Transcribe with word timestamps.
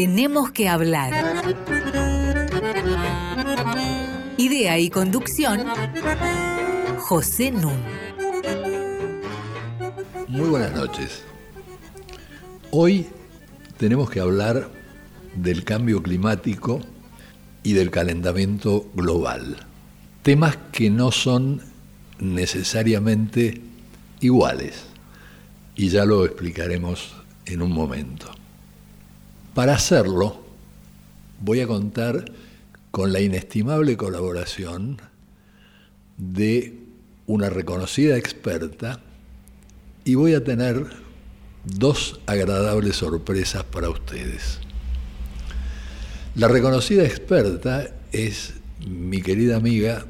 Tenemos 0.00 0.50
que 0.52 0.66
hablar. 0.66 1.12
Idea 4.38 4.78
y 4.78 4.88
conducción, 4.88 5.60
José 7.00 7.50
Nun. 7.50 7.76
Muy 10.26 10.48
buenas 10.48 10.72
noches. 10.72 11.22
Hoy 12.70 13.08
tenemos 13.76 14.08
que 14.08 14.20
hablar 14.20 14.70
del 15.34 15.64
cambio 15.64 16.02
climático 16.02 16.80
y 17.62 17.74
del 17.74 17.90
calentamiento 17.90 18.90
global. 18.94 19.58
Temas 20.22 20.56
que 20.72 20.88
no 20.88 21.12
son 21.12 21.60
necesariamente 22.18 23.60
iguales. 24.20 24.86
Y 25.76 25.90
ya 25.90 26.06
lo 26.06 26.24
explicaremos 26.24 27.16
en 27.44 27.60
un 27.60 27.72
momento. 27.72 28.32
Para 29.54 29.74
hacerlo, 29.74 30.40
voy 31.40 31.60
a 31.60 31.66
contar 31.66 32.24
con 32.90 33.12
la 33.12 33.20
inestimable 33.20 33.96
colaboración 33.96 35.00
de 36.16 36.78
una 37.26 37.50
reconocida 37.50 38.16
experta 38.16 39.00
y 40.04 40.14
voy 40.14 40.34
a 40.34 40.44
tener 40.44 40.86
dos 41.64 42.20
agradables 42.26 42.96
sorpresas 42.96 43.64
para 43.64 43.88
ustedes. 43.88 44.58
La 46.34 46.48
reconocida 46.48 47.04
experta 47.04 47.88
es 48.12 48.54
mi 48.86 49.20
querida 49.20 49.56
amiga 49.56 50.06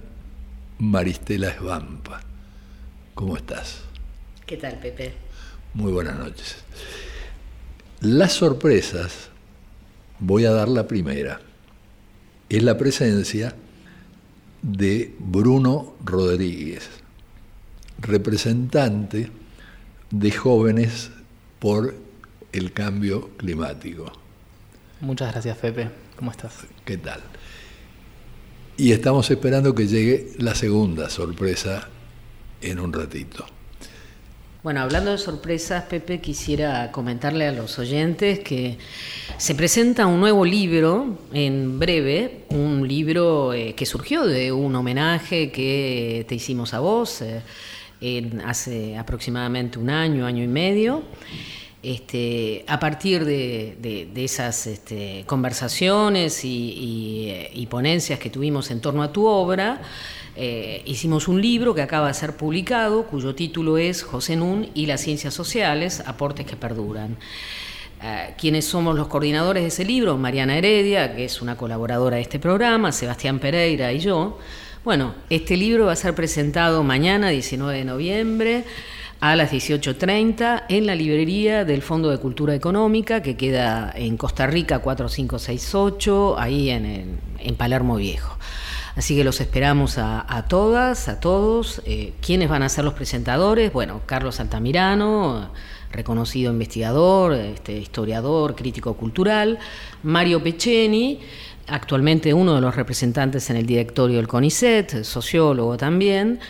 Maristela 0.78 1.48
Esvampa. 1.48 2.22
¿Cómo 3.15 3.37
estás? 3.37 3.80
¿Qué 4.46 4.56
tal, 4.56 4.78
Pepe? 4.78 5.15
Muy 5.74 5.93
buenas 5.93 6.18
noches. 6.18 6.56
Las 8.00 8.32
sorpresas, 8.32 9.29
voy 10.21 10.45
a 10.45 10.52
dar 10.52 10.68
la 10.68 10.87
primera, 10.87 11.40
es 12.49 12.63
la 12.63 12.76
presencia 12.76 13.54
de 14.62 15.15
Bruno 15.18 15.95
Rodríguez, 16.04 16.88
representante 17.99 19.30
de 20.10 20.30
jóvenes 20.30 21.10
por 21.59 21.95
el 22.52 22.73
cambio 22.73 23.30
climático. 23.37 24.12
Muchas 25.01 25.32
gracias, 25.32 25.57
Pepe. 25.57 25.90
¿Cómo 26.16 26.30
estás? 26.30 26.55
¿Qué 26.84 26.99
tal? 26.99 27.21
Y 28.77 28.93
estamos 28.93 29.30
esperando 29.30 29.74
que 29.74 29.87
llegue 29.87 30.32
la 30.38 30.55
segunda 30.55 31.09
sorpresa 31.09 31.88
en 32.60 32.80
un 32.80 32.93
ratito. 32.93 33.46
Bueno, 34.62 34.82
hablando 34.82 35.12
de 35.12 35.16
sorpresas, 35.16 35.84
Pepe, 35.84 36.20
quisiera 36.20 36.92
comentarle 36.92 37.46
a 37.48 37.52
los 37.52 37.78
oyentes 37.78 38.40
que 38.40 38.76
se 39.38 39.54
presenta 39.54 40.06
un 40.06 40.20
nuevo 40.20 40.44
libro 40.44 41.16
en 41.32 41.78
breve, 41.78 42.44
un 42.50 42.86
libro 42.86 43.54
eh, 43.54 43.74
que 43.74 43.86
surgió 43.86 44.26
de 44.26 44.52
un 44.52 44.76
homenaje 44.76 45.50
que 45.50 46.26
te 46.28 46.34
hicimos 46.34 46.74
a 46.74 46.80
vos 46.80 47.22
eh, 47.22 48.30
hace 48.44 48.98
aproximadamente 48.98 49.78
un 49.78 49.88
año, 49.88 50.26
año 50.26 50.44
y 50.44 50.48
medio. 50.48 51.04
Este, 51.82 52.66
a 52.68 52.78
partir 52.78 53.24
de, 53.24 54.10
esas 54.14 54.66
este, 54.66 55.24
conversaciones 55.26 56.42
y 56.44 57.66
ponencias 57.70 58.18
que 58.18 58.28
tuvimos 58.28 58.70
en 58.70 58.82
torno 58.82 59.02
a 59.02 59.10
tu 59.10 59.24
obra, 59.24 59.80
eh, 60.36 60.82
hicimos 60.86 61.28
un 61.28 61.40
libro 61.42 61.74
que 61.74 61.82
acaba 61.82 62.09
de 62.09 62.14
ser 62.14 62.36
publicado, 62.36 63.06
cuyo 63.06 63.34
título 63.34 63.78
es 63.78 64.03
José 64.03 64.37
Nun 64.37 64.69
y 64.75 64.87
las 64.87 65.00
ciencias 65.00 65.34
sociales, 65.34 66.03
aportes 66.06 66.47
que 66.47 66.56
perduran. 66.56 67.16
Eh, 68.03 68.34
quienes 68.38 68.65
somos 68.65 68.97
los 68.97 69.09
coordinadores 69.09 69.62
de 69.62 69.69
ese 69.69 69.84
libro, 69.84 70.16
Mariana 70.16 70.56
Heredia, 70.56 71.15
que 71.15 71.25
es 71.25 71.43
una 71.43 71.56
colaboradora 71.56 72.16
de 72.16 72.22
este 72.22 72.38
programa, 72.38 72.93
Sebastián 72.93 73.38
Pereira 73.38 73.93
y 73.93 73.99
yo. 73.99 74.38
Bueno, 74.84 75.15
este 75.28 75.56
libro 75.56 75.87
va 75.87 75.93
a 75.93 75.97
ser 75.97 76.15
presentado 76.15 76.82
mañana, 76.82 77.28
19 77.28 77.78
de 77.78 77.84
noviembre, 77.84 78.65
a 79.21 79.37
las 79.37 79.53
18.30 79.53 80.65
en 80.71 80.87
la 80.87 80.94
librería 80.94 81.66
del 81.66 81.82
Fondo 81.82 82.09
de 82.09 82.16
Cultura 82.16 82.55
Económica, 82.55 83.21
que 83.21 83.37
queda 83.37 83.93
en 83.94 84.16
Costa 84.16 84.47
Rica 84.47 84.78
4568, 84.78 86.37
ahí 86.38 86.71
en 86.71 87.55
Palermo 87.59 87.97
Viejo. 87.97 88.38
Así 88.97 89.17
que 89.17 89.25
los 89.25 89.41
esperamos 89.41 89.99
a, 89.99 90.47
todas, 90.49 91.09
a 91.09 91.21
todos. 91.21 91.81
Eh, 91.84 92.12
¿Quiénes 92.21 92.49
van 92.49 92.62
a 92.62 92.69
ser 92.69 92.84
los 92.84 92.95
presentadores? 92.95 93.73
Bueno, 93.73 94.01
Carlos 94.05 94.41
Altamirano, 94.41 95.51
reconocido 95.93 96.53
investigador, 96.53 97.34
este, 97.34 97.73
historiador, 97.73 98.56
crítico 98.56 98.95
cultural. 98.95 99.59
Mario 100.03 100.43
Pecheni, 100.43 101.21
actualmente 101.69 102.34
uno 102.34 102.56
de 102.56 102.61
los 102.61 102.75
representantes 102.75 103.49
en 103.50 103.56
el 103.56 103.67
directorio 103.67 104.17
del 104.17 104.29
CONICET, 104.29 105.05
sociólogo 105.05 105.77
también. 105.77 106.41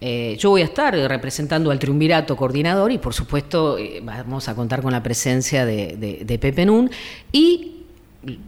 Eh, 0.00 0.36
yo 0.38 0.50
voy 0.50 0.62
a 0.62 0.66
estar 0.66 0.94
representando 0.94 1.72
al 1.72 1.78
triunvirato 1.80 2.36
coordinador 2.36 2.92
y 2.92 2.98
por 2.98 3.14
supuesto 3.14 3.78
eh, 3.78 4.00
vamos 4.00 4.48
a 4.48 4.54
contar 4.54 4.80
con 4.80 4.92
la 4.92 5.02
presencia 5.02 5.66
de, 5.66 6.22
de 6.24 6.38
Pepe 6.38 6.64
Nun 6.64 6.88
y 7.32 7.77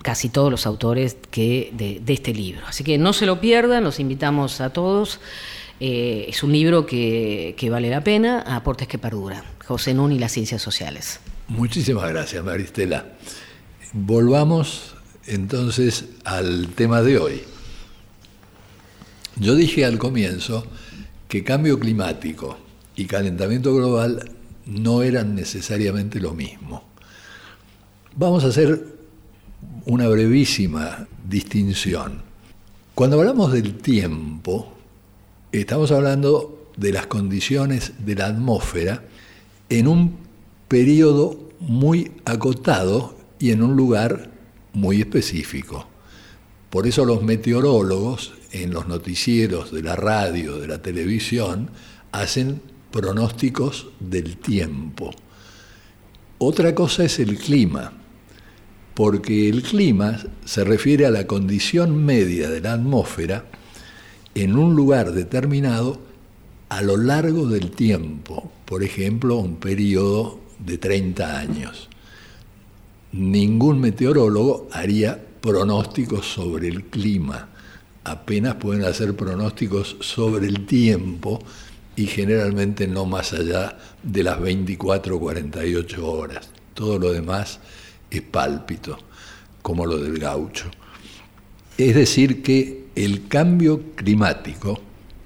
casi 0.02 0.28
todos 0.28 0.50
los 0.50 0.66
autores 0.66 1.16
que 1.30 1.70
de, 1.72 2.02
este 2.12 2.34
libro. 2.34 2.62
Así 2.66 2.84
que 2.84 2.98
no 2.98 3.12
se 3.12 3.26
lo 3.26 3.40
pierdan, 3.40 3.84
los 3.84 4.00
invitamos 4.00 4.60
a 4.60 4.72
todos. 4.72 5.20
Eh, 5.78 6.26
es 6.28 6.42
un 6.42 6.52
libro 6.52 6.86
que, 6.86 7.68
vale 7.70 7.88
la 7.90 8.04
pena, 8.04 8.40
Aportes 8.40 8.88
que 8.88 8.98
perduran, 8.98 9.44
José 9.64 9.94
Nun 9.94 10.12
y 10.12 10.18
las 10.18 10.32
ciencias 10.32 10.60
sociales. 10.60 11.20
Muchísimas 11.48 12.08
gracias, 12.08 12.44
Maristela. 12.44 13.06
Volvamos 13.92 14.94
entonces 15.26 16.06
al 16.24 16.68
tema 16.68 17.02
de 17.02 17.18
hoy. 17.18 17.42
Yo 19.36 19.54
dije 19.54 19.84
al 19.84 19.98
comienzo 19.98 20.66
que 21.28 21.44
cambio 21.44 21.78
climático 21.78 22.58
y 22.94 23.06
calentamiento 23.06 23.74
global 23.74 24.30
no 24.66 25.02
eran 25.02 25.34
necesariamente 25.34 26.20
lo 26.20 26.34
mismo. 26.34 26.84
Vamos 28.14 28.44
a 28.44 28.48
hacer 28.48 28.99
una 29.90 30.06
brevísima 30.06 31.08
distinción. 31.28 32.22
Cuando 32.94 33.18
hablamos 33.18 33.52
del 33.52 33.74
tiempo, 33.74 34.72
estamos 35.50 35.90
hablando 35.90 36.70
de 36.76 36.92
las 36.92 37.08
condiciones 37.08 37.94
de 37.98 38.14
la 38.14 38.26
atmósfera 38.26 39.02
en 39.68 39.88
un 39.88 40.16
periodo 40.68 41.36
muy 41.58 42.12
acotado 42.24 43.16
y 43.40 43.50
en 43.50 43.64
un 43.64 43.74
lugar 43.74 44.30
muy 44.74 45.00
específico. 45.00 45.88
Por 46.70 46.86
eso 46.86 47.04
los 47.04 47.24
meteorólogos 47.24 48.34
en 48.52 48.72
los 48.72 48.86
noticieros 48.86 49.72
de 49.72 49.82
la 49.82 49.96
radio, 49.96 50.58
de 50.58 50.68
la 50.68 50.80
televisión, 50.80 51.68
hacen 52.12 52.62
pronósticos 52.92 53.88
del 53.98 54.36
tiempo. 54.36 55.10
Otra 56.38 56.76
cosa 56.76 57.02
es 57.02 57.18
el 57.18 57.36
clima 57.38 57.99
porque 58.94 59.48
el 59.48 59.62
clima 59.62 60.18
se 60.44 60.64
refiere 60.64 61.06
a 61.06 61.10
la 61.10 61.26
condición 61.26 62.04
media 62.04 62.50
de 62.50 62.60
la 62.60 62.74
atmósfera 62.74 63.44
en 64.34 64.56
un 64.56 64.74
lugar 64.74 65.12
determinado 65.12 66.00
a 66.68 66.82
lo 66.82 66.96
largo 66.96 67.46
del 67.46 67.70
tiempo, 67.70 68.50
por 68.64 68.82
ejemplo, 68.82 69.36
un 69.36 69.56
periodo 69.56 70.38
de 70.58 70.78
30 70.78 71.38
años. 71.38 71.88
Ningún 73.12 73.80
meteorólogo 73.80 74.68
haría 74.72 75.20
pronósticos 75.40 76.26
sobre 76.26 76.68
el 76.68 76.84
clima, 76.84 77.48
apenas 78.04 78.54
pueden 78.54 78.84
hacer 78.84 79.16
pronósticos 79.16 79.96
sobre 80.00 80.46
el 80.46 80.66
tiempo 80.66 81.42
y 81.96 82.06
generalmente 82.06 82.86
no 82.86 83.04
más 83.04 83.32
allá 83.32 83.76
de 84.02 84.22
las 84.22 84.40
24 84.40 85.16
o 85.16 85.20
48 85.20 86.10
horas. 86.10 86.50
Todo 86.74 86.98
lo 86.98 87.12
demás 87.12 87.60
es 88.10 88.22
pálpito, 88.22 88.98
como 89.62 89.86
lo 89.86 89.98
del 89.98 90.18
gaucho. 90.18 90.70
Es 91.78 91.94
decir, 91.94 92.42
que 92.42 92.86
el 92.94 93.28
cambio 93.28 93.94
climático 93.94 94.80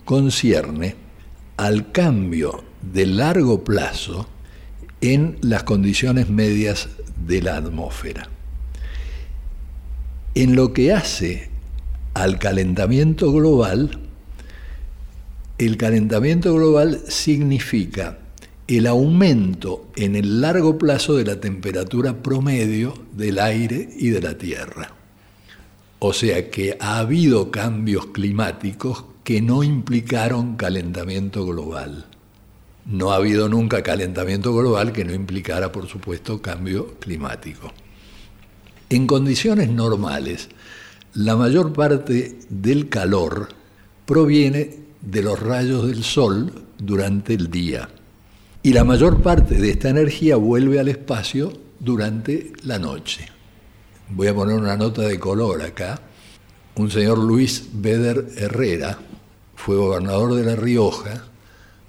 concierne 0.05 0.95
al 1.57 1.93
cambio 1.93 2.65
de 2.83 3.07
largo 3.07 3.65
plazo 3.65 4.29
en 5.01 5.39
las 5.41 5.65
condiciones 5.65 6.29
medias 6.29 6.89
de 7.27 7.43
la 7.43 7.57
atmósfera. 7.57 8.29
En 10.35 10.57
lo 10.57 10.73
que 10.73 10.93
hace 10.93 11.49
al 12.15 12.39
calentamiento 12.39 13.33
global, 13.33 14.01
el 15.59 15.77
calentamiento 15.77 16.55
global 16.55 17.01
significa 17.09 18.19
el 18.67 18.87
aumento 18.87 19.91
en 19.95 20.17
el 20.17 20.41
largo 20.41 20.79
plazo 20.79 21.17
de 21.17 21.25
la 21.25 21.41
temperatura 21.41 22.23
promedio 22.23 22.95
del 23.13 23.39
aire 23.39 23.91
y 23.99 24.09
de 24.09 24.21
la 24.23 24.39
Tierra. 24.39 24.95
O 25.99 26.13
sea 26.13 26.51
que 26.51 26.77
ha 26.81 26.99
habido 26.99 27.51
cambios 27.51 28.07
climáticos 28.07 29.05
que 29.23 29.43
no 29.43 29.63
implicaron 29.63 30.57
calentamiento 30.57 31.47
global. 31.47 32.07
No 32.87 33.13
ha 33.13 33.17
habido 33.17 33.49
nunca 33.49 33.83
calentamiento 33.83 34.55
global 34.55 34.93
que 34.93 35.05
no 35.05 35.15
implicara, 35.15 35.73
por 35.73 35.87
supuesto, 35.87 36.43
cambio 36.43 36.95
climático. 37.01 37.73
En 38.91 39.07
condiciones 39.07 39.71
normales, 39.71 40.49
la 41.15 41.37
mayor 41.37 41.73
parte 41.73 42.39
del 42.51 42.89
calor 42.89 43.49
proviene 44.05 44.79
de 45.01 45.23
los 45.23 45.41
rayos 45.41 45.87
del 45.87 46.05
sol 46.05 46.53
durante 46.79 47.33
el 47.35 47.51
día. 47.51 47.89
Y 48.65 48.73
la 48.73 48.83
mayor 48.83 49.21
parte 49.21 49.57
de 49.57 49.73
esta 49.73 49.91
energía 49.91 50.37
vuelve 50.37 50.81
al 50.81 50.89
espacio 50.89 51.53
durante 51.81 52.51
la 52.63 52.79
noche. 52.79 53.29
Voy 54.09 54.29
a 54.29 54.35
poner 54.35 54.57
una 54.57 54.75
nota 54.75 55.03
de 55.03 55.19
color 55.19 55.61
acá. 55.61 56.01
Un 56.77 56.91
señor 56.91 57.19
Luis 57.19 57.69
Beder 57.75 58.27
Herrera 58.39 58.99
fue 59.55 59.77
gobernador 59.77 60.35
de 60.35 60.45
La 60.45 60.57
Rioja 60.57 61.25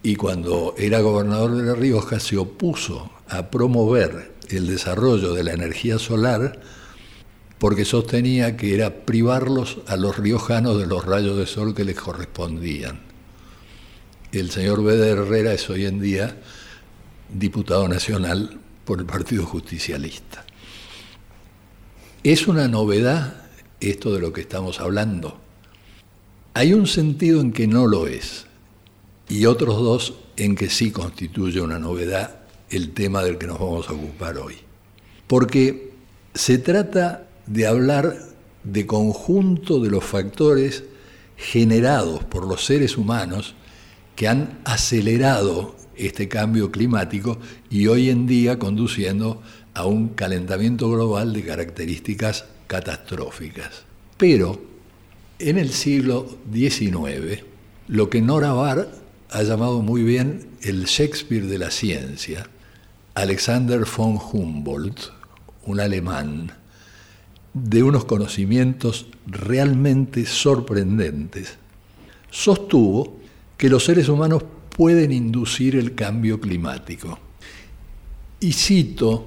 y 0.04 0.18
cuando 0.18 0.75
era 0.77 1.00
gobernador 1.00 1.56
de 1.56 1.63
La 1.63 1.75
Rioja 1.75 2.19
se 2.19 2.36
opuso 2.36 3.10
a 3.30 3.50
promover 3.50 4.33
el 4.50 4.68
desarrollo 4.68 5.33
de 5.33 5.45
la 5.45 5.54
energía 5.54 5.98
solar 5.98 6.60
porque 7.57 7.86
sostenía 7.86 8.57
que 8.57 8.75
era 8.75 9.06
privarlos 9.06 9.77
a 9.88 9.95
los 9.95 10.18
riojanos 10.18 10.77
de 10.77 10.88
los 10.88 11.06
rayos 11.06 11.38
de 11.38 11.45
sol 11.45 11.74
que 11.74 11.86
les 11.86 11.95
correspondían. 11.95 13.00
El 14.33 14.51
señor 14.51 14.83
Beder 14.83 15.19
Herrera 15.19 15.54
es 15.54 15.69
hoy 15.69 15.86
en 15.86 16.01
día 16.01 16.36
diputado 17.30 17.88
nacional 17.88 18.60
por 18.86 19.00
el 19.00 19.06
Partido 19.06 19.45
Justicialista. 19.45 20.45
Es 22.24 22.48
una 22.48 22.68
novedad 22.68 23.45
esto 23.80 24.13
de 24.13 24.19
lo 24.19 24.33
que 24.33 24.42
estamos 24.42 24.80
hablando. 24.80 25.39
Hay 26.54 26.74
un 26.74 26.88
sentido 26.88 27.42
en 27.42 27.51
que 27.51 27.68
no 27.68 27.88
lo 27.88 28.07
es 28.07 28.45
y 29.27 29.45
otros 29.45 29.77
dos 29.77 30.13
en 30.38 30.56
que 30.56 30.69
sí 30.69 30.92
constituye 30.92 31.62
una 31.62 31.80
novedad 31.80 32.39
el 32.69 32.94
tema 32.94 33.24
del 33.24 33.38
que 33.38 33.48
nos 33.48 33.60
vamos 33.60 33.89
a 33.89 33.94
ocupar 33.94 34.38
hoy. 34.38 34.56
Porque 35.27 35.94
se 36.33 36.57
trata 36.57 37.27
de 37.45 37.68
hablar 37.68 38.18
de 38.63 38.86
conjunto 38.86 39.80
de 39.80 39.89
los 39.89 40.04
factores 40.04 40.83
generados 41.38 42.24
por 42.24 42.48
los 42.48 42.66
seres 42.66 42.98
humanos 42.98 43.56
que 44.16 44.27
han 44.27 44.60
acelerado 44.63 45.75
este 45.98 46.28
cambio 46.28 46.72
climático 46.72 47.38
y 47.70 47.88
hoy 47.88 48.10
en 48.10 48.28
día 48.28 48.60
conduciendo 48.60 49.42
a 49.74 49.86
un 49.86 50.10
calentamiento 50.10 50.90
global 50.90 51.34
de 51.34 51.44
características 51.44 52.46
catastróficas. 52.68 53.84
Pero 54.18 54.62
en 55.40 55.58
el 55.58 55.72
siglo 55.72 56.38
XIX, 56.54 57.44
lo 57.88 58.10
que 58.10 58.22
Nora 58.22 58.54
Barr 58.54 58.90
ha 59.32 59.44
llamado 59.44 59.82
muy 59.82 60.04
bien 60.04 60.48
el 60.62 60.86
Shakespeare 60.86 61.46
de 61.46 61.58
la 61.58 61.72
ciencia, 61.72 62.50
Alexander 63.14 63.86
von 63.86 64.18
Humboldt, 64.18 65.12
un 65.66 65.80
alemán, 65.80 66.52
de 67.54 67.84
unos 67.84 68.06
conocimientos 68.06 69.08
realmente 69.28 70.26
sorprendentes, 70.26 71.58
sostuvo 72.30 73.18
que 73.58 73.70
los 73.70 73.86
seres 73.86 74.10
humanos 74.10 74.44
pueden 74.75 75.12
inducir 75.13 75.77
el 75.77 75.95
cambio 75.95 76.42
climático. 76.42 77.18
Y 78.42 78.51
cito 78.51 79.25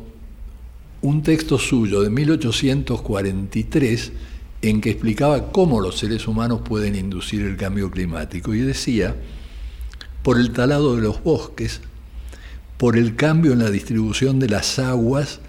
un 1.01 1.23
texto 1.23 1.59
suyo 1.59 2.03
de 2.03 2.11
1843 2.11 4.13
en 4.61 4.83
que 4.83 4.91
explicaba 4.91 5.51
cómo 5.51 5.81
los 5.81 5.97
seres 5.99 6.29
humanos 6.29 6.61
pueden 6.65 6.97
inducir 6.97 7.41
el 7.43 7.57
cambio 7.57 7.91
climático 7.91 8.55
y 8.55 8.61
decía, 8.61 9.17
por 10.23 10.39
el 10.39 10.53
talado 10.53 10.97
de 10.97 11.03
los 11.03 11.23
bosques, 11.23 11.81
por 12.77 12.99
el 12.99 13.17
cambio 13.17 13.53
en 13.53 13.61
la 13.61 13.71
distribución 13.71 14.39
de 14.39 14.51
las 14.51 14.79
aguas 14.79 15.41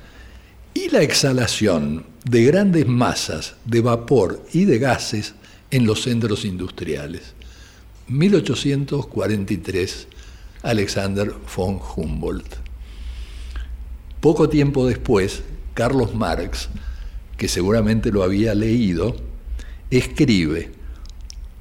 y 0.73 0.87
la 0.89 1.01
exhalación 1.01 2.05
de 2.23 2.45
grandes 2.45 2.87
masas 2.87 3.55
de 3.65 3.81
vapor 3.81 4.45
y 4.53 4.63
de 4.63 4.79
gases 4.79 5.33
en 5.71 5.85
los 5.85 6.03
centros 6.03 6.45
industriales. 6.45 7.33
1843, 8.09 10.07
Alexander 10.63 11.33
von 11.55 11.79
Humboldt. 11.95 12.57
Poco 14.19 14.49
tiempo 14.49 14.85
después, 14.87 15.43
Carlos 15.73 16.13
Marx, 16.13 16.69
que 17.37 17.47
seguramente 17.47 18.11
lo 18.11 18.23
había 18.23 18.53
leído, 18.53 19.15
escribe, 19.89 20.71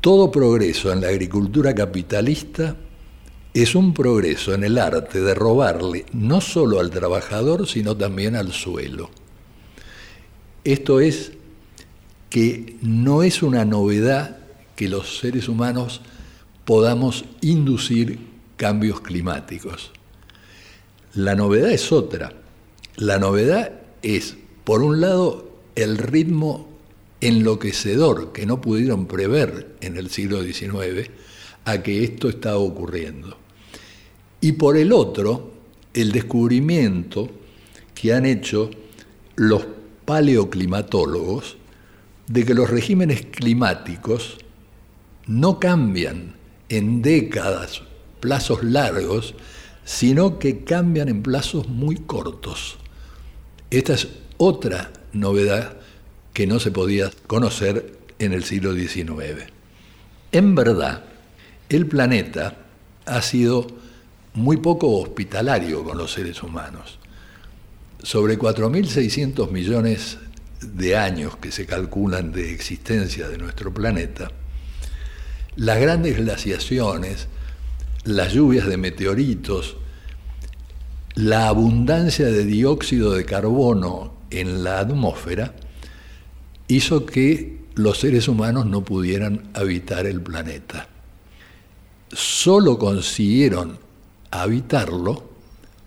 todo 0.00 0.30
progreso 0.30 0.92
en 0.92 1.00
la 1.02 1.08
agricultura 1.08 1.74
capitalista 1.74 2.76
es 3.54 3.74
un 3.74 3.94
progreso 3.94 4.54
en 4.54 4.64
el 4.64 4.78
arte 4.78 5.20
de 5.20 5.34
robarle 5.34 6.06
no 6.12 6.40
solo 6.40 6.80
al 6.80 6.90
trabajador, 6.90 7.66
sino 7.66 7.96
también 7.96 8.36
al 8.36 8.52
suelo. 8.52 9.10
Esto 10.64 11.00
es 11.00 11.32
que 12.30 12.76
no 12.82 13.22
es 13.22 13.42
una 13.42 13.64
novedad 13.64 14.38
que 14.76 14.88
los 14.88 15.18
seres 15.18 15.48
humanos 15.48 16.02
podamos 16.68 17.24
inducir 17.40 18.18
cambios 18.58 19.00
climáticos. 19.00 19.90
La 21.14 21.34
novedad 21.34 21.70
es 21.70 21.92
otra. 21.92 22.34
La 22.96 23.18
novedad 23.18 23.72
es, 24.02 24.36
por 24.64 24.82
un 24.82 25.00
lado, 25.00 25.50
el 25.76 25.96
ritmo 25.96 26.68
enloquecedor 27.22 28.32
que 28.32 28.44
no 28.44 28.60
pudieron 28.60 29.06
prever 29.06 29.76
en 29.80 29.96
el 29.96 30.10
siglo 30.10 30.42
XIX 30.42 31.08
a 31.64 31.82
que 31.82 32.04
esto 32.04 32.28
estaba 32.28 32.58
ocurriendo. 32.58 33.38
Y 34.42 34.52
por 34.52 34.76
el 34.76 34.92
otro, 34.92 35.54
el 35.94 36.12
descubrimiento 36.12 37.30
que 37.94 38.12
han 38.12 38.26
hecho 38.26 38.68
los 39.36 39.64
paleoclimatólogos 40.04 41.56
de 42.26 42.44
que 42.44 42.52
los 42.52 42.68
regímenes 42.68 43.24
climáticos 43.24 44.36
no 45.26 45.58
cambian 45.58 46.36
en 46.68 47.02
décadas, 47.02 47.82
plazos 48.20 48.62
largos, 48.62 49.34
sino 49.84 50.38
que 50.38 50.64
cambian 50.64 51.08
en 51.08 51.22
plazos 51.22 51.68
muy 51.68 51.96
cortos. 51.96 52.76
Esta 53.70 53.94
es 53.94 54.08
otra 54.36 54.92
novedad 55.12 55.76
que 56.32 56.46
no 56.46 56.60
se 56.60 56.70
podía 56.70 57.10
conocer 57.26 57.98
en 58.18 58.32
el 58.32 58.44
siglo 58.44 58.74
XIX. 58.74 59.50
En 60.32 60.54
verdad, 60.54 61.04
el 61.68 61.86
planeta 61.86 62.56
ha 63.06 63.22
sido 63.22 63.66
muy 64.34 64.58
poco 64.58 64.98
hospitalario 64.98 65.82
con 65.84 65.98
los 65.98 66.12
seres 66.12 66.42
humanos. 66.42 66.98
Sobre 68.02 68.38
4.600 68.38 69.50
millones 69.50 70.18
de 70.60 70.96
años 70.96 71.36
que 71.36 71.50
se 71.50 71.66
calculan 71.66 72.32
de 72.32 72.52
existencia 72.52 73.28
de 73.28 73.38
nuestro 73.38 73.72
planeta, 73.72 74.30
las 75.58 75.80
grandes 75.80 76.16
glaciaciones, 76.16 77.26
las 78.04 78.32
lluvias 78.32 78.68
de 78.68 78.76
meteoritos, 78.76 79.76
la 81.16 81.48
abundancia 81.48 82.26
de 82.26 82.44
dióxido 82.44 83.12
de 83.12 83.24
carbono 83.24 84.14
en 84.30 84.62
la 84.62 84.78
atmósfera 84.78 85.56
hizo 86.68 87.04
que 87.04 87.58
los 87.74 87.98
seres 87.98 88.28
humanos 88.28 88.66
no 88.66 88.84
pudieran 88.84 89.48
habitar 89.52 90.06
el 90.06 90.20
planeta. 90.20 90.86
Solo 92.12 92.78
consiguieron 92.78 93.78
habitarlo 94.30 95.28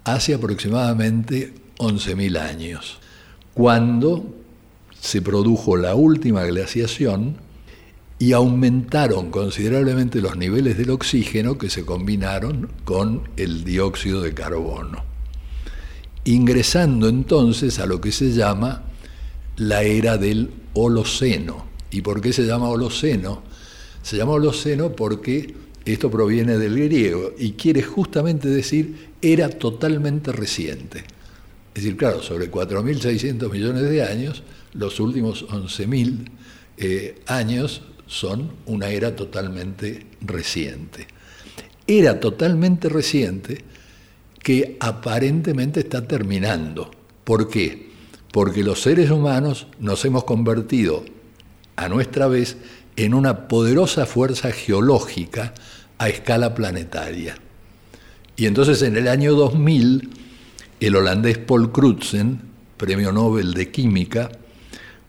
hace 0.03 0.33
aproximadamente 0.33 1.53
11.000 1.77 2.37
años, 2.39 2.99
cuando 3.53 4.35
se 4.99 5.21
produjo 5.21 5.77
la 5.77 5.95
última 5.95 6.43
glaciación 6.43 7.37
y 8.21 8.33
aumentaron 8.33 9.31
considerablemente 9.31 10.21
los 10.21 10.37
niveles 10.37 10.77
del 10.77 10.91
oxígeno 10.91 11.57
que 11.57 11.71
se 11.71 11.85
combinaron 11.85 12.69
con 12.83 13.27
el 13.35 13.63
dióxido 13.63 14.21
de 14.21 14.35
carbono, 14.35 15.03
ingresando 16.23 17.09
entonces 17.09 17.79
a 17.79 17.87
lo 17.87 17.99
que 17.99 18.11
se 18.11 18.31
llama 18.31 18.83
la 19.57 19.81
era 19.81 20.19
del 20.19 20.51
Holoceno. 20.73 21.65
¿Y 21.89 22.01
por 22.01 22.21
qué 22.21 22.31
se 22.31 22.43
llama 22.43 22.69
Holoceno? 22.69 23.41
Se 24.03 24.17
llama 24.17 24.33
Holoceno 24.33 24.95
porque 24.95 25.55
esto 25.83 26.11
proviene 26.11 26.59
del 26.59 26.79
griego 26.79 27.33
y 27.39 27.53
quiere 27.53 27.81
justamente 27.81 28.49
decir 28.49 29.13
era 29.19 29.49
totalmente 29.49 30.31
reciente. 30.31 30.99
Es 31.73 31.83
decir, 31.83 31.97
claro, 31.97 32.21
sobre 32.21 32.51
4.600 32.51 33.51
millones 33.51 33.81
de 33.81 34.03
años, 34.03 34.43
los 34.73 34.99
últimos 34.99 35.47
11.000 35.47 36.29
eh, 36.77 37.21
años 37.27 37.81
son 38.11 38.51
una 38.65 38.89
era 38.89 39.15
totalmente 39.15 40.05
reciente. 40.19 41.07
Era 41.87 42.19
totalmente 42.19 42.89
reciente 42.89 43.63
que 44.43 44.75
aparentemente 44.81 45.79
está 45.79 46.05
terminando. 46.05 46.91
¿Por 47.23 47.49
qué? 47.49 47.89
Porque 48.33 48.65
los 48.65 48.81
seres 48.81 49.09
humanos 49.11 49.67
nos 49.79 50.03
hemos 50.03 50.25
convertido 50.25 51.05
a 51.77 51.87
nuestra 51.87 52.27
vez 52.27 52.57
en 52.97 53.13
una 53.13 53.47
poderosa 53.47 54.05
fuerza 54.05 54.51
geológica 54.51 55.53
a 55.97 56.09
escala 56.09 56.53
planetaria. 56.53 57.37
Y 58.35 58.45
entonces 58.45 58.81
en 58.81 58.97
el 58.97 59.07
año 59.07 59.35
2000, 59.35 60.09
el 60.81 60.95
holandés 60.97 61.37
Paul 61.37 61.71
Crutzen, 61.71 62.41
premio 62.75 63.13
Nobel 63.13 63.53
de 63.53 63.71
Química, 63.71 64.29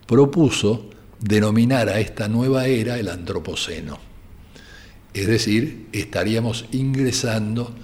propuso 0.06 0.91
denominar 1.22 1.88
a 1.88 2.00
esta 2.00 2.28
nueva 2.28 2.66
era 2.66 2.98
el 2.98 3.08
Antropoceno. 3.08 3.98
Es 5.14 5.26
decir, 5.26 5.88
estaríamos 5.92 6.66
ingresando 6.72 7.74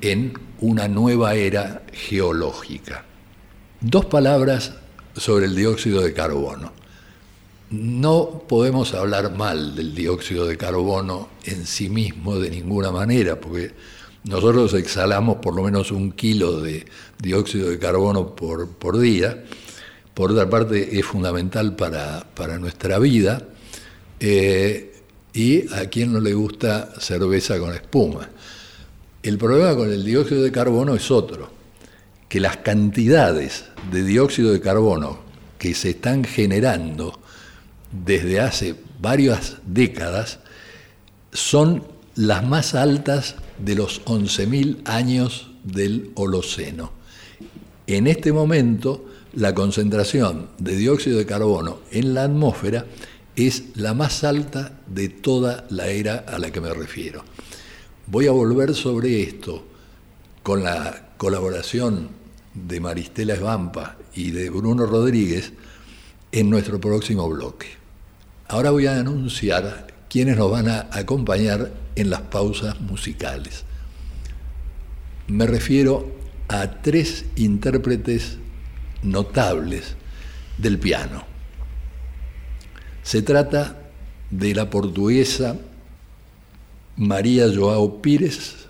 en 0.00 0.34
una 0.60 0.88
nueva 0.88 1.34
era 1.34 1.82
geológica. 1.92 3.04
Dos 3.80 4.06
palabras 4.06 4.74
sobre 5.16 5.46
el 5.46 5.54
dióxido 5.54 6.02
de 6.02 6.12
carbono. 6.12 6.72
No 7.70 8.44
podemos 8.48 8.94
hablar 8.94 9.36
mal 9.36 9.76
del 9.76 9.94
dióxido 9.94 10.46
de 10.46 10.56
carbono 10.56 11.28
en 11.44 11.66
sí 11.66 11.88
mismo 11.90 12.38
de 12.38 12.50
ninguna 12.50 12.90
manera, 12.90 13.38
porque 13.40 13.72
nosotros 14.24 14.74
exhalamos 14.74 15.36
por 15.36 15.54
lo 15.54 15.62
menos 15.62 15.90
un 15.90 16.12
kilo 16.12 16.60
de 16.60 16.86
dióxido 17.18 17.68
de 17.68 17.78
carbono 17.78 18.34
por, 18.34 18.98
día. 18.98 19.44
Por 20.18 20.32
otra 20.32 20.50
parte, 20.50 20.98
es 20.98 21.06
fundamental 21.06 21.76
para, 21.76 22.58
nuestra 22.58 22.98
vida. 22.98 23.40
Eh, 24.18 24.96
y 25.32 25.72
a 25.72 25.86
quien 25.88 26.12
no 26.12 26.18
le 26.18 26.34
gusta 26.34 26.92
cerveza 26.98 27.56
con 27.60 27.72
espuma. 27.72 28.28
El 29.22 29.38
problema 29.38 29.76
con 29.76 29.92
el 29.92 30.04
dióxido 30.04 30.42
de 30.42 30.50
carbono 30.50 30.96
es 30.96 31.12
otro, 31.12 31.52
que 32.28 32.40
las 32.40 32.56
cantidades 32.56 33.66
de 33.92 34.02
dióxido 34.02 34.50
de 34.52 34.60
carbono 34.60 35.20
que 35.56 35.72
se 35.72 35.90
están 35.90 36.24
generando 36.24 37.20
desde 37.92 38.40
hace 38.40 38.74
varias 39.00 39.58
décadas 39.66 40.40
son 41.32 41.84
las 42.16 42.44
más 42.44 42.74
altas 42.74 43.36
de 43.56 43.76
los 43.76 44.04
11.000 44.04 44.80
años 44.84 45.52
del 45.62 46.10
Holoceno. 46.16 46.90
En 47.86 48.08
este 48.08 48.32
momento, 48.32 49.07
la 49.38 49.54
concentración 49.54 50.48
de 50.58 50.74
dióxido 50.74 51.16
de 51.16 51.24
carbono 51.24 51.78
en 51.92 52.12
la 52.12 52.24
atmósfera 52.24 52.86
es 53.36 53.76
la 53.76 53.94
más 53.94 54.24
alta 54.24 54.80
de 54.88 55.08
toda 55.10 55.64
la 55.70 55.86
era 55.86 56.24
a 56.26 56.40
la 56.40 56.50
que 56.50 56.60
me 56.60 56.74
refiero. 56.74 57.22
Voy 58.08 58.26
a 58.26 58.32
volver 58.32 58.74
sobre 58.74 59.22
esto 59.22 59.64
con 60.42 60.64
la 60.64 61.10
colaboración 61.16 62.08
de 62.52 62.80
Maristela 62.80 63.34
Esbampa 63.34 63.96
y 64.12 64.32
de 64.32 64.50
Bruno 64.50 64.86
Rodríguez 64.86 65.52
en 66.32 66.50
nuestro 66.50 66.80
próximo 66.80 67.28
bloque. 67.28 67.68
Ahora 68.48 68.72
voy 68.72 68.86
a 68.86 68.98
anunciar 68.98 69.86
quiénes 70.10 70.36
nos 70.36 70.50
van 70.50 70.68
a 70.68 70.88
acompañar 70.90 71.72
en 71.94 72.10
las 72.10 72.22
pausas 72.22 72.80
musicales. 72.80 73.62
Me 75.28 75.46
refiero 75.46 76.10
a 76.48 76.82
tres 76.82 77.26
intérpretes 77.36 78.38
notables 79.02 79.94
del 80.56 80.78
piano. 80.78 81.24
Se 83.02 83.22
trata 83.22 83.76
de 84.30 84.54
la 84.54 84.68
portuguesa 84.68 85.56
María 86.96 87.46
Joao 87.54 88.02
Pires, 88.02 88.66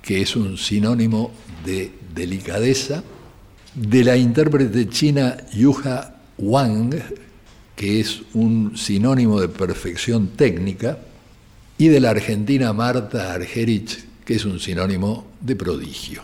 que 0.00 0.22
es 0.22 0.34
un 0.34 0.56
sinónimo 0.56 1.32
de 1.64 1.92
delicadeza, 2.14 3.04
de 3.74 4.04
la 4.04 4.16
intérprete 4.16 4.88
china 4.88 5.36
Yuha 5.52 6.16
Wang, 6.38 6.94
que 7.76 8.00
es 8.00 8.22
un 8.34 8.76
sinónimo 8.76 9.40
de 9.40 9.48
perfección 9.48 10.28
técnica, 10.28 10.98
y 11.78 11.88
de 11.88 12.00
la 12.00 12.10
argentina 12.10 12.72
Marta 12.72 13.32
Argerich, 13.32 14.04
que 14.24 14.34
es 14.34 14.44
un 14.44 14.60
sinónimo 14.60 15.26
de 15.40 15.56
prodigio. 15.56 16.22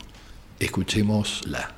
Escuchémosla. 0.59 1.78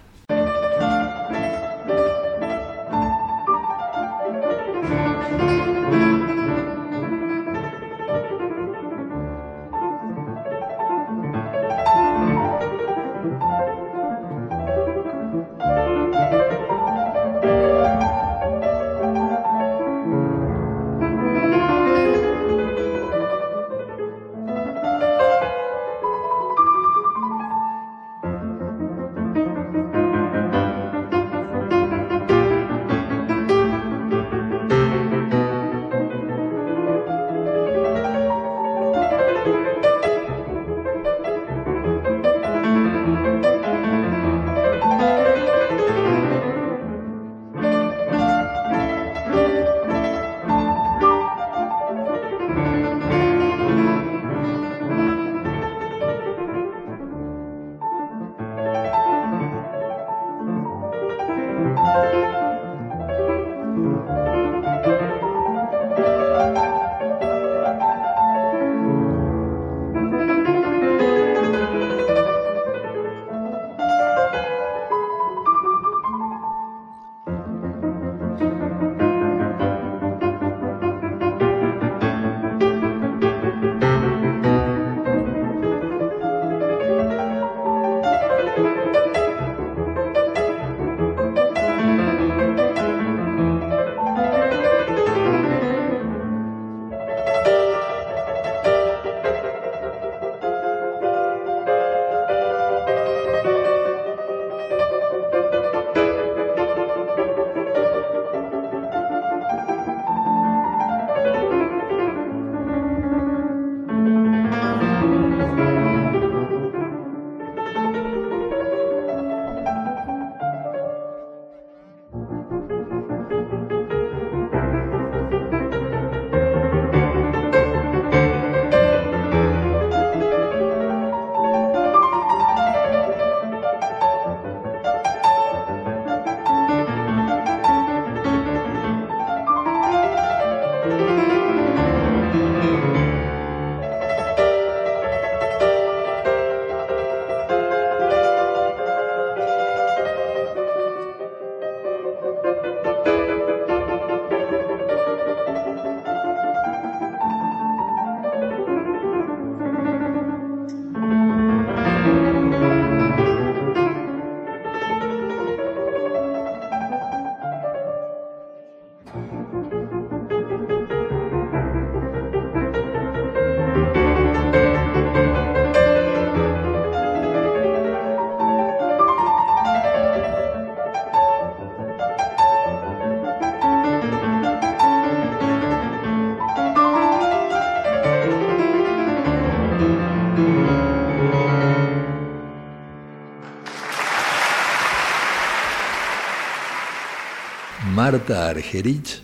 Marta 198.11 198.49
Argerich 198.49 199.23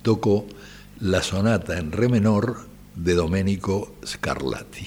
tocó 0.00 0.46
la 1.00 1.22
sonata 1.22 1.76
en 1.76 1.92
re 1.92 2.08
menor 2.08 2.66
de 2.94 3.12
Domenico 3.12 3.92
Scarlatti. 4.06 4.86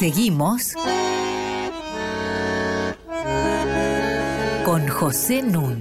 Seguimos 0.00 0.72
con 4.64 4.88
José 4.88 5.42
Nun. 5.44 5.80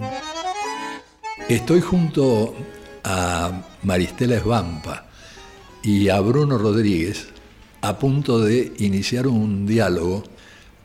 Estoy 1.50 1.82
junto 1.82 2.54
a 3.04 3.64
Maristela 3.82 4.36
Esbampa 4.36 5.08
y 5.82 6.10
a 6.10 6.20
Bruno 6.20 6.60
Rodríguez 6.60 7.41
a 7.82 7.98
punto 7.98 8.40
de 8.40 8.74
iniciar 8.78 9.28
un 9.28 9.66
diálogo 9.66 10.24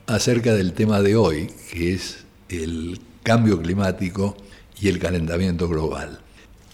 acerca 0.07 0.55
del 0.55 0.73
tema 0.73 1.03
de 1.03 1.17
hoy, 1.17 1.51
que 1.71 1.93
es 1.93 2.25
el 2.49 3.01
cambio 3.23 3.61
climático 3.61 4.37
y 4.81 4.89
el 4.89 4.99
calentamiento 4.99 5.69
global. 5.69 6.21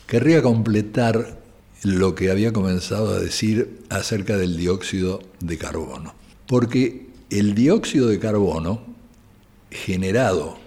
Querría 0.07 0.43
completar 0.43 1.41
lo 1.83 2.14
que 2.14 2.31
había 2.31 2.52
comenzado 2.52 3.14
a 3.14 3.19
decir 3.19 3.81
acerca 3.91 4.37
del 4.37 4.57
dióxido 4.57 5.21
de 5.41 5.59
carbono, 5.59 6.14
porque 6.47 7.07
el 7.31 7.55
dióxido 7.55 8.09
de 8.09 8.21
carbono 8.21 8.83
generado 9.71 10.59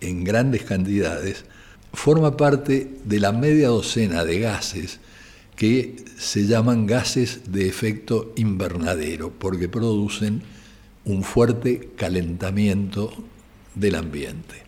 en 0.00 0.22
grandes 0.22 0.62
cantidades 0.62 1.44
forma 1.92 2.36
parte 2.36 2.90
de 3.04 3.18
la 3.18 3.32
media 3.32 3.68
docena 3.68 4.24
de 4.24 4.38
gases 4.38 5.00
que 5.60 6.06
se 6.16 6.46
llaman 6.46 6.86
gases 6.86 7.52
de 7.52 7.68
efecto 7.68 8.32
invernadero, 8.36 9.30
porque 9.30 9.68
producen 9.68 10.40
un 11.04 11.22
fuerte 11.22 11.90
calentamiento 11.96 13.12
del 13.74 13.96
ambiente. 13.96 14.62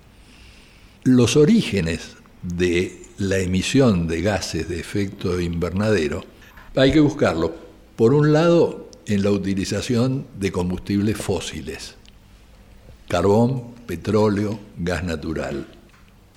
Los 1.05 1.39
orígenes 1.39 2.17
de 2.43 3.05
la 3.17 3.39
emisión 3.39 4.07
de 4.07 4.21
gases 4.21 4.69
de 4.69 4.81
efecto 4.81 5.41
invernadero 5.41 6.27
hay 6.77 6.93
que 6.93 7.01
buscarlo, 7.01 7.55
por 7.97 8.13
un 8.13 8.35
lado, 8.35 8.91
en 9.07 9.23
la 9.23 9.31
utilización 9.31 10.27
de 10.39 10.53
combustibles 10.53 11.17
fósiles, 11.17 11.95
carbón, 13.09 13.77
petróleo, 13.87 14.61
gas 14.77 15.05
natural, 15.05 15.67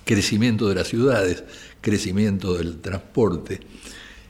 crecimiento 0.06 0.66
de 0.66 0.76
las 0.76 0.88
ciudades, 0.88 1.44
crecimiento 1.82 2.54
del 2.54 2.80
transporte, 2.80 3.60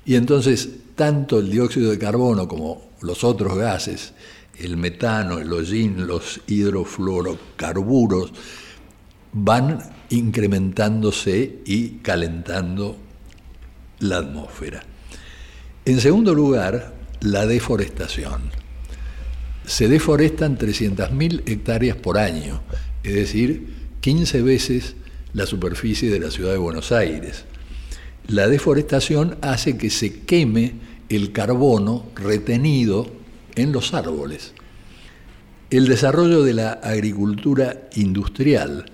y 0.07 0.15
entonces, 0.15 0.69
tanto 0.95 1.41
el 1.41 1.51
dióxido 1.51 1.91
de 1.91 1.99
carbono 1.99 2.47
como 2.47 2.91
los 3.03 3.25
otros 3.25 3.59
gases, 3.59 4.13
el 4.57 4.77
metano, 4.77 5.39
el 5.39 5.53
hollín, 5.53 6.07
los 6.07 6.41
hidrofluorocarburos, 6.47 8.33
van 9.33 9.81
incrementándose 10.11 11.59
y 11.67 11.99
calentando 11.99 12.97
la 13.99 14.19
atmósfera. 14.19 14.85
En 15.85 16.01
segundo 16.01 16.35
lugar, 16.35 16.95
la 17.21 17.45
deforestación. 17.45 18.43
Se 19.67 19.89
deforestan 19.89 20.57
300.000 20.57 21.43
hectáreas 21.47 21.97
por 21.97 22.17
año, 22.17 22.63
es 23.03 23.15
decir, 23.15 23.75
15 24.01 24.43
veces 24.43 24.95
la 25.33 25.47
superficie 25.47 26.09
de 26.11 26.21
la 26.21 26.31
ciudad 26.31 26.53
de 26.53 26.59
Buenos 26.59 26.93
Aires 26.93 27.45
la 28.29 28.49
deforestación 28.49 29.37
hace 29.41 29.77
que 29.77 29.91
se 29.91 30.21
queme 30.21 30.75
el 31.09 31.33
carbono 31.33 32.07
retenido 32.17 33.07
en 33.55 33.73
los 33.73 33.95
árboles. 33.95 34.53
El 35.71 35.87
desarrollo 35.87 36.43
de 36.43 36.55
la 36.55 36.73
agricultura 36.73 37.89
industrial, 37.95 38.87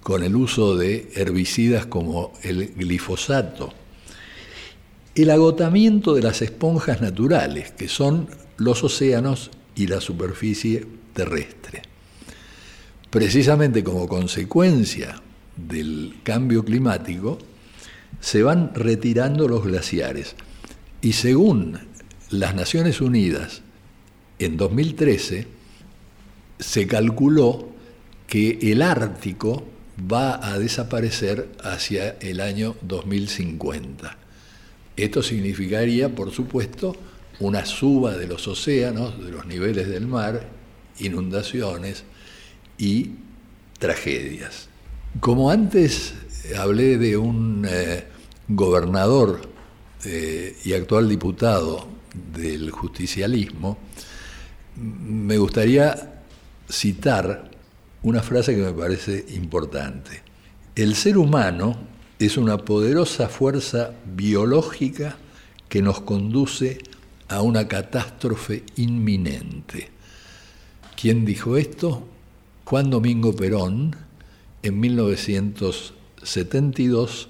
con 0.00 0.22
el 0.22 0.36
uso 0.36 0.76
de 0.76 1.10
herbicidas 1.14 1.86
como 1.86 2.32
el 2.42 2.74
glifosato, 2.74 3.72
el 5.14 5.30
agotamiento 5.30 6.14
de 6.14 6.22
las 6.22 6.42
esponjas 6.42 7.00
naturales, 7.00 7.72
que 7.72 7.88
son 7.88 8.28
los 8.56 8.84
océanos 8.84 9.50
y 9.74 9.86
la 9.86 10.00
superficie 10.00 10.86
terrestre. 11.12 11.82
Precisamente 13.10 13.82
como 13.82 14.06
consecuencia 14.06 15.20
del 15.56 16.16
cambio 16.22 16.64
climático, 16.64 17.38
se 18.20 18.42
van 18.42 18.72
retirando 18.74 19.48
los 19.48 19.64
glaciares. 19.64 20.34
Y 21.00 21.12
según 21.12 21.78
las 22.30 22.54
Naciones 22.54 23.00
Unidas, 23.00 23.62
en 24.38 24.56
2013 24.56 25.46
se 26.58 26.86
calculó 26.86 27.68
que 28.26 28.58
el 28.60 28.82
Ártico 28.82 29.64
va 30.00 30.46
a 30.46 30.58
desaparecer 30.58 31.48
hacia 31.62 32.10
el 32.20 32.40
año 32.40 32.76
2050. 32.82 34.16
Esto 34.96 35.22
significaría, 35.22 36.14
por 36.14 36.32
supuesto, 36.32 36.96
una 37.40 37.64
suba 37.64 38.16
de 38.16 38.26
los 38.26 38.48
océanos, 38.48 39.22
de 39.24 39.30
los 39.30 39.46
niveles 39.46 39.88
del 39.88 40.06
mar, 40.06 40.48
inundaciones 40.98 42.04
y 42.78 43.12
tragedias. 43.78 44.68
Como 45.20 45.50
antes 45.50 46.14
hablé 46.56 46.98
de 46.98 47.16
un 47.16 47.66
eh, 47.68 48.04
gobernador 48.48 49.40
eh, 50.04 50.56
y 50.64 50.72
actual 50.72 51.08
diputado 51.08 51.88
del 52.32 52.70
justicialismo, 52.70 53.78
me 54.76 55.36
gustaría 55.38 56.22
citar 56.68 57.50
una 58.02 58.22
frase 58.22 58.54
que 58.54 58.62
me 58.62 58.72
parece 58.72 59.26
importante. 59.30 60.22
El 60.74 60.94
ser 60.94 61.18
humano 61.18 61.76
es 62.18 62.36
una 62.36 62.58
poderosa 62.58 63.28
fuerza 63.28 63.92
biológica 64.04 65.16
que 65.68 65.82
nos 65.82 66.00
conduce 66.00 66.78
a 67.28 67.42
una 67.42 67.68
catástrofe 67.68 68.64
inminente. 68.76 69.90
¿Quién 71.00 71.24
dijo 71.24 71.56
esto? 71.56 72.06
Juan 72.64 72.90
Domingo 72.90 73.34
Perón 73.34 73.96
en 74.62 74.80
1900 74.80 75.94
72, 76.22 77.28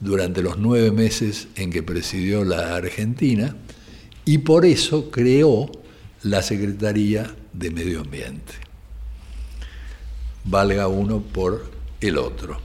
durante 0.00 0.42
los 0.42 0.58
nueve 0.58 0.90
meses 0.90 1.48
en 1.56 1.70
que 1.70 1.82
presidió 1.82 2.44
la 2.44 2.76
Argentina, 2.76 3.56
y 4.24 4.38
por 4.38 4.64
eso 4.64 5.10
creó 5.10 5.70
la 6.22 6.42
Secretaría 6.42 7.34
de 7.52 7.70
Medio 7.70 8.00
Ambiente. 8.00 8.54
Valga 10.44 10.88
uno 10.88 11.20
por 11.20 11.70
el 12.00 12.18
otro. 12.18 12.58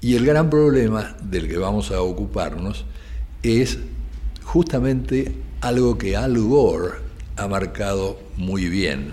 Y 0.00 0.16
el 0.16 0.26
gran 0.26 0.50
problema 0.50 1.16
del 1.22 1.48
que 1.48 1.58
vamos 1.58 1.90
a 1.90 2.02
ocuparnos 2.02 2.84
es 3.42 3.78
justamente 4.42 5.32
algo 5.60 5.96
que 5.96 6.16
Al 6.16 6.38
Gore 6.38 6.98
ha 7.36 7.46
marcado 7.46 8.18
muy 8.36 8.68
bien, 8.68 9.12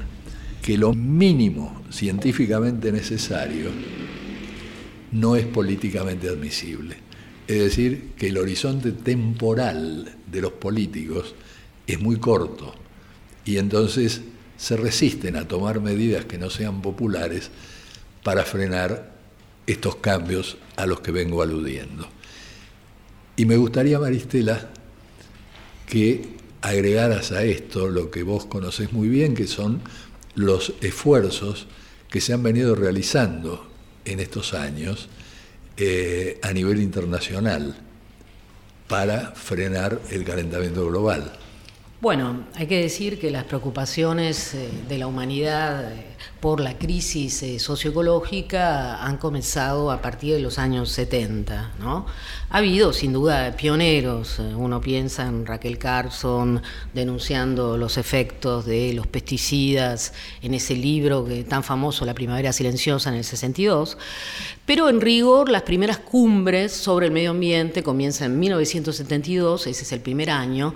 que 0.61 0.77
lo 0.77 0.93
mínimo 0.93 1.81
científicamente 1.91 2.91
necesario 2.91 3.69
no 5.11 5.35
es 5.35 5.45
políticamente 5.45 6.29
admisible. 6.29 6.97
Es 7.47 7.59
decir, 7.59 8.11
que 8.17 8.27
el 8.27 8.37
horizonte 8.37 8.91
temporal 8.91 10.15
de 10.31 10.41
los 10.41 10.53
políticos 10.53 11.33
es 11.87 11.99
muy 11.99 12.17
corto 12.17 12.75
y 13.43 13.57
entonces 13.57 14.21
se 14.57 14.77
resisten 14.77 15.35
a 15.35 15.47
tomar 15.47 15.81
medidas 15.81 16.25
que 16.25 16.37
no 16.37 16.49
sean 16.49 16.81
populares 16.81 17.49
para 18.23 18.43
frenar 18.43 19.15
estos 19.65 19.95
cambios 19.95 20.57
a 20.75 20.85
los 20.85 20.99
que 20.99 21.11
vengo 21.11 21.41
aludiendo. 21.41 22.07
Y 23.35 23.45
me 23.45 23.57
gustaría, 23.57 23.99
Maristela, 23.99 24.69
que 25.87 26.21
agregaras 26.61 27.31
a 27.31 27.43
esto 27.43 27.87
lo 27.87 28.11
que 28.11 28.23
vos 28.23 28.45
conocés 28.45 28.91
muy 28.91 29.07
bien, 29.07 29.33
que 29.33 29.47
son 29.47 29.81
los 30.35 30.73
esfuerzos 30.81 31.67
que 32.09 32.21
se 32.21 32.33
han 32.33 32.43
venido 32.43 32.75
realizando 32.75 33.68
en 34.05 34.19
estos 34.19 34.53
años 34.53 35.09
eh, 35.77 36.39
a 36.41 36.51
nivel 36.51 36.81
internacional 36.81 37.75
para 38.87 39.31
frenar 39.31 39.99
el 40.09 40.25
calentamiento 40.25 40.85
global. 40.87 41.31
Bueno, 42.01 42.45
hay 42.55 42.65
que 42.65 42.81
decir 42.81 43.19
que 43.19 43.29
las 43.29 43.43
preocupaciones 43.43 44.53
eh, 44.53 44.69
de 44.87 44.97
la 44.97 45.05
humanidad 45.05 45.91
eh, 45.91 46.05
por 46.39 46.61
la 46.61 46.77
crisis 46.77 47.43
eh, 47.43 47.59
socioecológica 47.59 49.03
han 49.03 49.17
comenzado 49.17 49.91
a 49.91 50.01
partir 50.01 50.35
de 50.35 50.39
los 50.39 50.59
años 50.59 50.91
70. 50.91 51.73
¿no? 51.77 52.05
Ha 52.51 52.57
habido 52.59 52.93
sin 52.93 53.11
duda 53.11 53.53
pioneros, 53.57 54.39
uno 54.39 54.79
piensa 54.79 55.27
en 55.27 55.45
Raquel 55.45 55.77
Carson 55.77 56.61
denunciando 56.93 57.75
los 57.75 57.97
efectos 57.97 58.65
de 58.65 58.93
los 58.93 59.05
pesticidas 59.05 60.13
en 60.41 60.53
ese 60.53 60.75
libro 60.75 61.27
tan 61.49 61.65
famoso, 61.65 62.05
La 62.05 62.13
Primavera 62.13 62.53
Silenciosa, 62.53 63.09
en 63.09 63.15
el 63.15 63.25
62, 63.25 63.97
pero 64.65 64.87
en 64.87 65.01
rigor 65.01 65.49
las 65.49 65.63
primeras 65.63 65.97
cumbres 65.97 66.71
sobre 66.71 67.07
el 67.07 67.11
medio 67.11 67.31
ambiente 67.31 67.83
comienzan 67.83 68.31
en 68.31 68.39
1972, 68.39 69.67
ese 69.67 69.83
es 69.83 69.91
el 69.91 69.99
primer 69.99 70.29
año, 70.29 70.73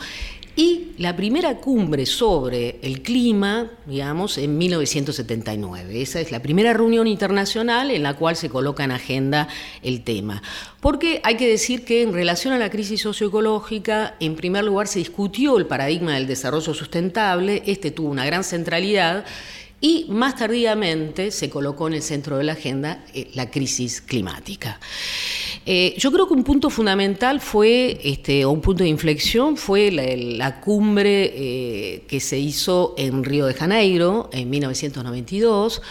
y 0.55 0.91
la 0.99 1.15
primera 1.15 1.57
cumbre 1.57 2.05
sobre 2.05 2.79
el 2.83 3.01
clima, 3.01 3.71
digamos, 3.87 4.37
en 4.37 4.57
1979. 4.57 6.01
Esa 6.01 6.21
es 6.21 6.31
la 6.31 6.41
primera 6.41 6.73
reunión 6.73 7.07
internacional 7.07 7.89
en 7.89 8.03
la 8.03 8.15
cual 8.15 8.35
se 8.35 8.49
coloca 8.49 8.83
en 8.83 8.91
agenda 8.91 9.47
el 9.81 10.03
tema. 10.03 10.43
Porque 10.79 11.21
hay 11.23 11.37
que 11.37 11.47
decir 11.47 11.85
que 11.85 12.03
en 12.03 12.13
relación 12.13 12.53
a 12.53 12.59
la 12.59 12.69
crisis 12.69 13.01
socioecológica, 13.01 14.15
en 14.19 14.35
primer 14.35 14.63
lugar 14.63 14.87
se 14.87 14.99
discutió 14.99 15.57
el 15.57 15.65
paradigma 15.65 16.13
del 16.13 16.27
desarrollo 16.27 16.73
sustentable, 16.73 17.63
este 17.65 17.89
tuvo 17.89 18.09
una 18.09 18.25
gran 18.25 18.43
centralidad 18.43 19.25
y 19.81 20.05
más 20.09 20.35
tardíamente 20.35 21.31
se 21.31 21.49
colocó 21.49 21.87
en 21.87 21.95
el 21.95 22.03
centro 22.03 22.37
de 22.37 22.43
la 22.43 22.53
agenda 22.53 23.03
eh, 23.13 23.31
la 23.33 23.49
crisis 23.49 24.01
climática. 24.01 24.79
Eh, 25.65 25.95
yo 25.97 26.12
creo 26.12 26.28
que 26.28 26.34
un 26.34 26.43
punto 26.43 26.69
fundamental 26.69 27.39
fue, 27.39 27.99
este, 28.04 28.43
o 28.43 28.52
un 28.52 28.62
punto 28.62 28.84
de 28.84 28.89
inflexión, 28.89 29.56
fue 29.56 29.91
la, 29.91 30.60
cumbre 30.60 31.32
eh, 31.36 32.04
que 32.08 32.19
se 32.19 32.38
hizo 32.38 32.95
en 32.97 33.23
Río 33.23 33.45
de 33.45 33.54
Janeiro 33.54 34.30
en 34.34 34.49
1992 34.49 35.82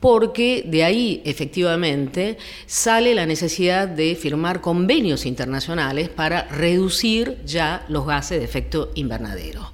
porque 0.00 0.64
de 0.66 0.82
ahí 0.82 1.20
efectivamente 1.26 2.38
sale 2.64 3.14
la 3.14 3.26
necesidad 3.26 3.86
de 3.86 4.16
firmar 4.16 4.62
convenios 4.62 5.26
internacionales 5.26 6.08
para 6.08 6.44
reducir 6.44 7.36
ya 7.44 7.84
los 7.88 8.06
gases 8.06 8.38
de 8.38 8.44
efecto 8.44 8.90
invernadero. 8.94 9.70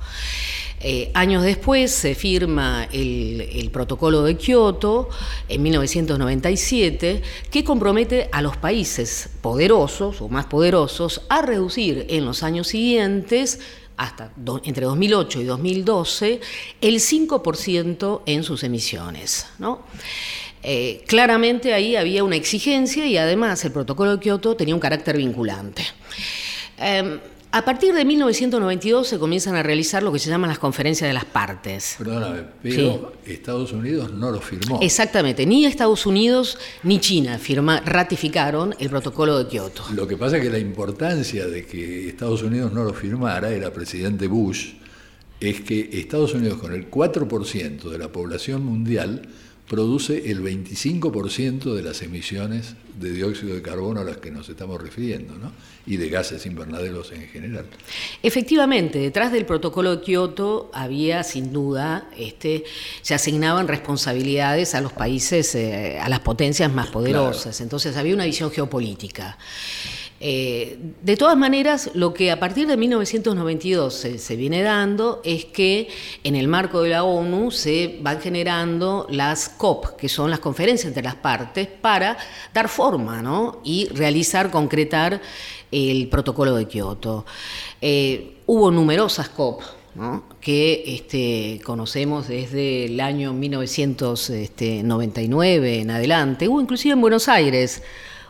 Eh, 0.80 1.10
años 1.14 1.42
después 1.42 1.90
se 1.90 2.14
firma 2.14 2.86
el, 2.92 3.70
protocolo 3.72 4.22
de 4.22 4.36
Kioto 4.36 5.08
en 5.48 5.62
1997 5.62 7.22
que 7.50 7.64
compromete 7.64 8.28
a 8.30 8.42
los 8.42 8.56
países 8.56 9.30
poderosos 9.40 10.20
o 10.20 10.28
más 10.28 10.46
poderosos 10.46 11.22
a 11.28 11.42
reducir 11.42 12.06
en 12.10 12.24
los 12.24 12.42
años 12.42 12.68
siguientes 12.68 13.60
hasta 13.96 14.32
entre 14.64 14.84
2008 14.84 15.40
y 15.40 15.44
2012 15.44 16.40
el 16.80 16.94
5% 16.96 18.22
en 18.26 18.42
sus 18.42 18.62
emisiones. 18.62 19.46
Eh, 20.62 21.04
claramente 21.06 21.72
ahí 21.72 21.96
había 21.96 22.24
una 22.24 22.36
exigencia 22.36 23.06
y 23.06 23.16
además 23.16 23.64
el 23.64 23.72
protocolo 23.72 24.16
de 24.16 24.20
Kioto 24.20 24.56
tenía 24.56 24.74
un 24.74 24.80
carácter 24.80 25.16
vinculante. 25.16 25.84
Em, 26.78 27.18
a 27.56 27.64
partir 27.64 27.94
de 27.94 28.04
1992 28.04 29.08
se 29.08 29.18
comienzan 29.18 29.54
a 29.56 29.62
realizar 29.62 30.02
lo 30.02 30.12
que 30.12 30.18
se 30.18 30.28
llaman 30.28 30.50
las 30.50 30.58
conferencias 30.58 31.08
de 31.08 31.14
las 31.14 31.24
partes. 31.24 31.94
Perdóname, 31.96 32.42
pero 32.62 33.14
Estados 33.24 33.72
Unidos 33.72 34.12
no 34.12 34.30
lo 34.30 34.42
firmó. 34.42 34.78
Exactamente, 34.82 35.46
ni 35.46 35.64
Estados 35.64 36.04
Unidos 36.04 36.58
ni 36.82 37.00
China 37.00 37.38
firma, 37.38 37.80
ratificaron 37.80 38.74
el 38.78 38.90
protocolo 38.90 39.38
de 39.38 39.46
Kioto. 39.46 39.84
Lo 39.94 40.06
que 40.06 40.18
pasa 40.18 40.36
es 40.36 40.42
que 40.42 40.50
la 40.50 40.58
importancia 40.58 41.46
de 41.46 41.64
que 41.64 42.10
Estados 42.10 42.42
Unidos 42.42 42.74
no 42.74 42.84
lo 42.84 42.92
firmara, 42.92 43.50
era 43.50 43.72
presidente 43.72 44.26
Bush, 44.26 44.74
es 45.40 45.62
que 45.62 45.88
Estados 45.94 46.34
Unidos 46.34 46.58
con 46.58 46.74
el 46.74 46.90
4% 46.90 47.88
de 47.88 47.98
la 47.98 48.12
población 48.12 48.66
mundial 48.66 49.22
produce 49.68 50.30
el 50.30 50.42
25% 50.42 51.74
de 51.74 51.82
las 51.82 52.02
emisiones 52.02 52.74
de 52.98 53.12
dióxido 53.12 53.54
de 53.54 53.62
carbono 53.62 54.00
a 54.00 54.04
las 54.04 54.18
que 54.18 54.30
nos 54.30 54.48
estamos 54.48 54.80
refiriendo, 54.80 55.34
¿no? 55.34 55.52
y 55.86 55.98
de 55.98 56.08
gases 56.08 56.46
invernaderos 56.46 57.12
en 57.12 57.28
general. 57.28 57.66
Efectivamente, 58.22 58.98
detrás 58.98 59.32
del 59.32 59.44
protocolo 59.46 59.96
de 59.96 60.02
Kioto 60.02 60.70
había 60.72 61.22
sin 61.22 61.52
duda, 61.52 62.08
este, 62.16 62.64
se 63.02 63.14
asignaban 63.14 63.68
responsabilidades 63.68 64.74
a 64.74 64.80
los 64.80 64.92
países, 64.92 65.54
eh, 65.54 65.98
a 66.00 66.08
las 66.08 66.20
potencias 66.20 66.72
más 66.72 66.88
poderosas, 66.88 67.60
entonces 67.60 67.96
había 67.96 68.14
una 68.14 68.24
visión 68.24 68.50
geopolítica. 68.50 69.38
Eh, 70.18 70.78
de 71.02 71.16
todas 71.16 71.36
maneras, 71.36 71.90
lo 71.94 72.14
que 72.14 72.30
a 72.30 72.40
partir 72.40 72.66
de 72.66 72.78
1992 72.78 74.06
se, 74.16 74.36
viene 74.36 74.62
dando 74.62 75.20
es 75.24 75.44
que 75.44 75.88
en 76.24 76.36
el 76.36 76.48
marco 76.48 76.80
de 76.82 76.88
la 76.90 77.04
ONU 77.04 77.50
se 77.50 77.98
van 78.00 78.18
generando 78.20 79.06
las 79.10 79.50
COP, 79.50 79.96
que 79.96 80.08
son 80.08 80.30
las 80.30 80.40
conferencias 80.40 80.88
entre 80.88 81.02
las 81.02 81.16
partes, 81.16 81.68
para 81.68 82.16
dar 82.54 82.70
forma 82.70 83.20
¿no? 83.20 83.60
y 83.62 83.88
realizar, 83.88 84.50
concretar 84.50 85.20
el 85.70 86.08
protocolo 86.08 86.54
de 86.54 86.66
Kioto. 86.66 87.26
Eh, 87.80 88.38
hubo 88.46 88.70
numerosas 88.70 89.28
COP. 89.28 89.60
que 90.40 90.84
este, 90.86 91.60
conocemos 91.64 92.28
desde 92.28 92.84
el 92.84 93.00
año 93.00 93.32
1999 93.32 95.80
en 95.80 95.90
adelante, 95.90 96.48
hubo 96.48 96.60
inclusive 96.60 96.92
en 96.92 97.00
Buenos 97.00 97.28
Aires 97.28 97.82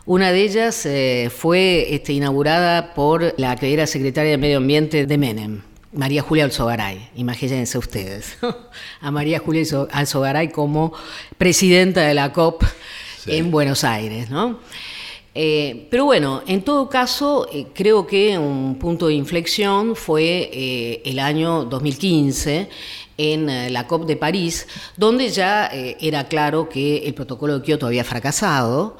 una 0.07 0.31
de 0.31 0.41
ellas 0.41 0.85
eh, 0.85 1.29
fue 1.29 1.93
este, 1.93 2.13
inaugurada 2.13 2.93
por 2.93 3.35
la 3.37 3.57
que 3.57 3.73
era 3.73 3.85
secretaria 3.85 4.31
de 4.31 4.37
Medio 4.37 4.57
Ambiente 4.57 5.05
de 5.05 5.17
Menem. 5.17 5.61
María 5.91 6.21
Julia 6.21 6.45
Alzogaray, 6.45 7.09
imagínense 7.15 7.77
ustedes, 7.77 8.37
a 9.01 9.11
María 9.11 9.39
Julia 9.39 9.63
Alzogaray 9.91 10.49
como 10.49 10.93
presidenta 11.37 12.01
de 12.01 12.13
la 12.13 12.31
COP 12.31 12.63
en 13.25 13.51
Buenos 13.51 13.83
Aires, 13.83 14.29
¿no? 14.29 14.59
Eh, 15.35 15.87
pero 15.91 16.05
bueno, 16.05 16.41
en 16.47 16.61
todo 16.61 16.89
caso, 16.89 17.47
eh, 17.51 17.67
creo 17.73 18.07
que 18.07 18.37
un 18.37 18.79
punto 18.79 19.07
de 19.07 19.13
inflexión 19.13 19.95
fue 19.95 21.01
el 21.03 21.19
año 21.19 21.65
2015 21.65 22.69
en 23.17 23.73
la 23.73 23.87
COP 23.87 24.05
de 24.05 24.15
París, 24.15 24.67
donde 24.95 25.29
ya 25.29 25.67
era 25.67 26.27
claro 26.27 26.69
que 26.69 26.99
el 26.99 27.13
protocolo 27.13 27.59
de 27.59 27.65
Kioto 27.65 27.87
había 27.87 28.03
fracasado. 28.05 28.97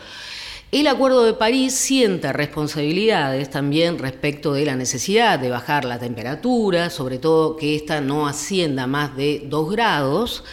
El 0.69 0.87
Acuerdo 0.87 1.23
de 1.23 1.33
París 1.33 1.73
sienta 1.73 2.33
responsabilidades 2.33 3.49
también 3.49 3.97
respecto 3.97 4.51
de 4.51 4.65
la 4.65 4.75
necesidad 4.75 5.39
de 5.39 5.49
bajar 5.49 5.85
la 5.85 5.97
temperatura, 5.97 6.89
sobre 6.89 7.19
todo 7.19 7.55
que 7.55 7.77
ésta 7.77 8.01
no 8.01 8.27
ascienda 8.27 8.85
más 8.85 9.15
de 9.15 9.43
2 9.45 9.71
grados. 9.71 10.43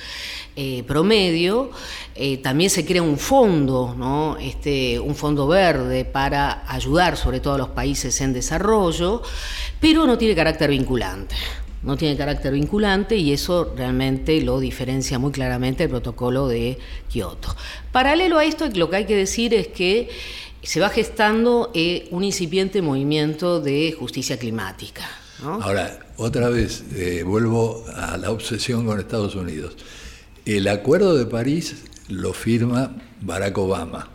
Eh, 0.57 0.85
promedio. 0.87 1.73
Eh, 2.15 2.37
también 2.37 2.71
se 2.71 2.87
crea 2.87 3.03
un 3.03 3.19
fondo, 3.19 3.93
¿no? 3.99 4.37
este, 4.37 5.01
un 5.01 5.17
fondo 5.17 5.49
verde 5.49 6.05
para 6.05 6.63
ayudar 6.73 7.17
sobre 7.17 7.41
todo 7.41 7.55
a 7.55 7.59
los 7.59 7.71
países 7.71 8.21
en 8.21 8.33
desarrollo, 8.33 9.21
pero 9.81 10.07
no 10.07 10.17
tiene 10.17 10.37
carácter 10.37 10.71
vinculante 10.71 11.35
no 11.85 11.97
tiene 11.97 12.17
carácter 12.17 12.53
vinculante 12.53 13.17
y 13.17 13.33
eso 13.33 13.75
realmente 13.77 14.41
lo 14.41 14.59
diferencia 14.59 15.19
muy 15.19 15.33
claramente 15.33 15.85
el 15.85 15.91
protocolo 15.91 16.49
de 16.49 16.79
Kioto. 17.09 17.55
Paralelo 17.93 18.39
a 18.39 18.45
esto, 18.45 18.69
lo 18.75 18.89
que 18.91 18.97
hay 18.97 19.05
que 19.05 19.17
decir 19.17 19.55
es 19.55 19.69
que 19.69 20.09
se 20.63 20.81
va 20.81 20.89
gestando 20.89 21.71
eh, 21.75 22.09
un 22.11 22.25
incipiente 22.25 22.81
movimiento 22.81 23.61
de 23.61 23.95
justicia 23.99 24.39
climática. 24.39 25.05
Ahora, 25.43 25.99
otra 26.17 26.49
vez, 26.49 26.85
eh, 26.95 27.23
vuelvo 27.23 27.85
a 27.95 28.17
la 28.17 28.31
obsesión 28.31 28.87
con 28.87 28.99
Estados 28.99 29.35
Unidos. 29.35 29.77
El 30.47 30.69
Acuerdo 30.69 31.15
de 31.15 31.27
París 31.27 31.85
lo 32.09 32.33
firma 32.33 32.97
Barack 33.21 33.59
Obama, 33.59 34.09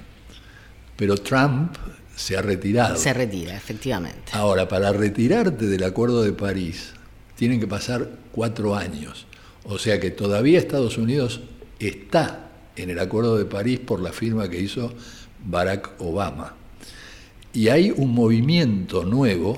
pero 0.95 1.17
Trump 1.17 1.75
se 2.15 2.35
ha 2.35 2.41
retirado. 2.41 2.95
Se 2.97 3.13
retira, 3.13 3.55
efectivamente. 3.55 4.31
Ahora, 4.31 4.67
para 4.67 4.91
retirarte 4.91 5.67
del 5.67 5.83
Acuerdo 5.83 6.23
de 6.23 6.33
París, 6.33 6.93
tienen 7.39 7.61
que 7.61 7.67
pasar 7.67 8.19
cuatro 8.33 8.75
años. 8.75 9.25
O 9.63 9.79
sea 9.79 9.97
que 9.97 10.11
todavía 10.11 10.59
Estados 10.59 10.97
Unidos 10.97 11.39
está 11.79 12.49
en 12.75 12.89
el 12.89 12.99
Acuerdo 12.99 13.37
de 13.37 13.45
París 13.45 13.79
por 13.79 14.01
la 14.01 14.11
firma 14.11 14.49
que 14.49 14.59
hizo 14.59 14.93
Barack 15.45 16.01
Obama. 16.01 16.53
Y 17.53 17.69
hay 17.69 17.91
un 17.95 18.13
movimiento 18.13 19.05
nuevo 19.05 19.57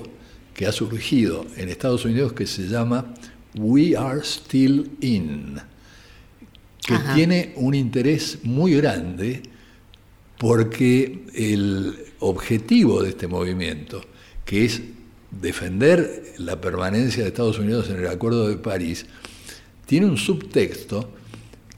que 0.54 0.66
ha 0.66 0.70
surgido 0.70 1.44
en 1.56 1.70
Estados 1.70 2.04
Unidos 2.04 2.34
que 2.34 2.46
se 2.46 2.68
llama 2.68 3.14
We 3.56 3.96
Are 3.96 4.20
Still 4.22 4.92
In, 5.00 5.56
que 6.86 6.94
tiene 7.16 7.52
un 7.56 7.74
interés 7.74 8.38
muy 8.44 8.76
grande 8.76 9.42
porque 10.38 11.24
el 11.34 11.96
objetivo 12.20 13.02
de 13.02 13.08
este 13.08 13.26
movimiento, 13.26 14.04
que 14.44 14.66
es 14.66 14.82
defender 15.40 16.34
la 16.38 16.60
permanencia 16.60 17.22
de 17.22 17.28
Estados 17.28 17.58
Unidos 17.58 17.88
en 17.90 17.96
el 17.96 18.08
Acuerdo 18.08 18.48
de 18.48 18.56
París, 18.56 19.06
tiene 19.86 20.06
un 20.06 20.16
subtexto 20.16 21.10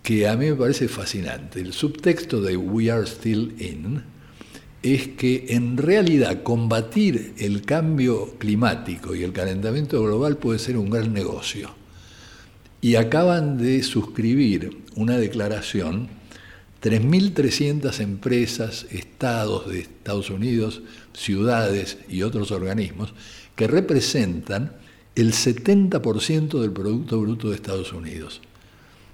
que 0.02 0.28
a 0.28 0.36
mí 0.36 0.46
me 0.50 0.54
parece 0.54 0.88
fascinante. 0.88 1.60
El 1.60 1.72
subtexto 1.72 2.42
de 2.42 2.56
We 2.56 2.90
Are 2.90 3.06
Still 3.06 3.54
In 3.58 4.02
es 4.82 5.08
que 5.08 5.46
en 5.48 5.78
realidad 5.78 6.42
combatir 6.42 7.34
el 7.38 7.62
cambio 7.62 8.34
climático 8.38 9.14
y 9.14 9.22
el 9.22 9.32
calentamiento 9.32 10.02
global 10.02 10.36
puede 10.36 10.58
ser 10.58 10.76
un 10.76 10.90
gran 10.90 11.14
negocio. 11.14 11.70
Y 12.82 12.96
acaban 12.96 13.56
de 13.56 13.82
suscribir 13.82 14.76
una 14.94 15.16
declaración 15.16 16.08
3.300 16.82 18.00
empresas, 18.00 18.84
estados 18.90 19.70
de 19.70 19.80
Estados 19.80 20.28
Unidos, 20.28 20.82
ciudades 21.14 21.96
y 22.10 22.22
otros 22.22 22.50
organismos 22.50 23.14
que 23.56 23.66
representan 23.66 24.72
el 25.14 25.32
70% 25.32 26.60
del 26.60 26.72
Producto 26.72 27.20
Bruto 27.20 27.50
de 27.50 27.56
Estados 27.56 27.92
Unidos, 27.92 28.40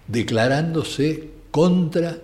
declarándose 0.09 1.31
contra 1.51 2.19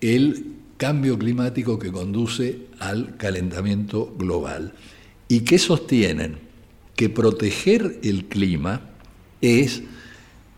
el 0.00 0.54
cambio 0.76 1.18
climático 1.18 1.78
que 1.78 1.92
conduce 1.92 2.60
al 2.78 3.16
calentamiento 3.16 4.14
global 4.16 4.72
y 5.28 5.40
que 5.40 5.58
sostienen 5.58 6.38
que 6.96 7.08
proteger 7.08 7.98
el 8.02 8.24
clima 8.24 8.90
es 9.40 9.82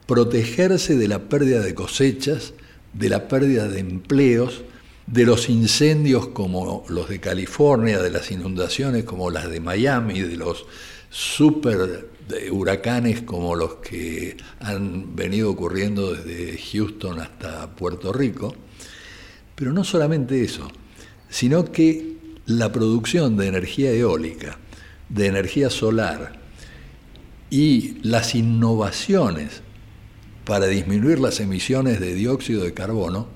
protegerse 0.07 0.97
de 0.97 1.09
la 1.09 1.29
pérdida 1.29 1.61
de 1.61 1.75
cosechas, 1.75 2.55
de 2.93 3.09
la 3.09 3.29
pérdida 3.29 3.69
de 3.69 3.81
empleos, 3.81 4.63
de 5.07 5.25
los 5.25 5.49
incendios 5.49 6.29
como 6.29 6.85
los 6.89 7.09
de 7.09 7.21
California, 7.21 8.01
de 8.01 8.11
las 8.11 8.31
inundaciones 8.31 9.05
como 9.05 9.31
las 9.31 9.51
de 9.51 9.61
Miami, 9.61 10.21
de 10.21 10.37
los 10.37 10.67
super 11.11 12.09
huracanes 12.51 13.23
como 13.23 13.55
los 13.57 13.75
que 13.77 14.37
han 14.61 15.15
venido 15.17 15.51
ocurriendo 15.51 16.15
desde 16.15 16.57
Houston 16.59 17.21
hasta 17.21 17.75
Puerto 17.75 18.13
Rico. 18.13 18.55
Pero 19.55 19.73
no 19.73 19.85
solamente 19.85 20.43
eso, 20.43 20.71
sino 21.29 21.71
que 21.71 22.17
la 22.47 22.73
producción 22.73 23.37
de 23.37 23.49
energía 23.49 23.93
eólica, 23.93 24.59
de 25.09 25.27
energía 25.27 25.69
solar 25.69 26.41
y 27.51 27.99
las 28.03 28.35
innovaciones 28.35 29.63
para 30.45 30.67
disminuir 30.67 31.19
las 31.19 31.41
emisiones 31.41 32.01
de 32.01 32.15
dióxido 32.15 32.65
de 32.65 32.73
carbono 32.73 33.29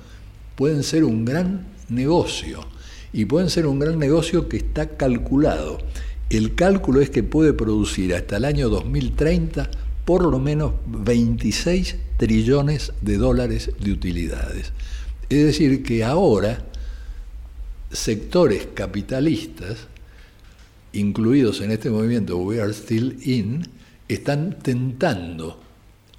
pueden 0.57 0.83
ser 0.83 1.05
un 1.05 1.25
gran 1.25 1.67
negocio. 1.89 2.67
Y 3.13 3.27
pueden 3.27 3.51
ser 3.51 3.67
un 3.67 3.79
gran 3.79 3.99
negocio 3.99 4.49
que 4.49 4.57
está 4.57 4.97
calculado. 4.97 5.79
El 6.31 6.55
cálculo 6.55 7.01
es 7.01 7.11
que 7.11 7.23
puede 7.23 7.53
producir 7.53 8.15
hasta 8.15 8.39
el 8.39 8.45
año 8.45 8.69
2030 8.69 9.71
por 10.05 10.25
lo 10.25 10.39
menos 10.39 10.75
26 10.87 11.97
trillones 12.17 12.93
de 13.01 13.17
dólares 13.17 13.71
de 13.79 13.93
utilidades. 13.93 14.73
Es 15.29 15.45
decir, 15.45 15.83
que 15.83 16.05
ahora 16.05 16.65
sectores 17.91 18.69
capitalistas, 18.75 19.87
incluidos 20.93 21.61
en 21.61 21.71
este 21.71 21.91
movimiento 21.91 22.39
We 22.39 22.61
Are 22.61 22.73
Still 22.73 23.19
In, 23.23 23.67
están 24.09 24.59
tentando 24.59 25.61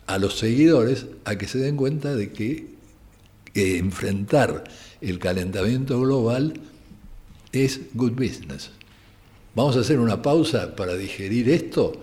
a 0.08 0.18
los 0.18 0.38
seguidores 0.38 1.08
a 1.26 1.38
que 1.38 1.48
se 1.48 1.60
den 1.60 1.76
cuenta 1.76 2.16
de 2.16 2.32
que 2.32 2.76
enfrentar 3.54 4.64
el 5.02 5.20
calentamiento 5.20 6.00
global 6.02 6.54
es 7.52 7.82
good 7.94 8.14
business. 8.14 8.72
Vamos 9.56 9.78
a 9.78 9.80
hacer 9.80 10.00
una 10.00 10.22
pausa 10.22 10.76
para 10.76 10.96
digerir 10.96 11.50
esto 11.50 11.94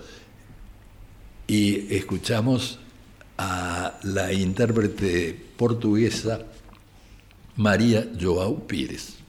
y 1.46 1.94
escuchamos 1.94 2.78
a 3.36 3.98
la 4.04 4.32
intérprete 4.32 5.38
portuguesa 5.58 6.46
María 7.56 8.10
Joao 8.18 8.66
Pires. 8.66 9.21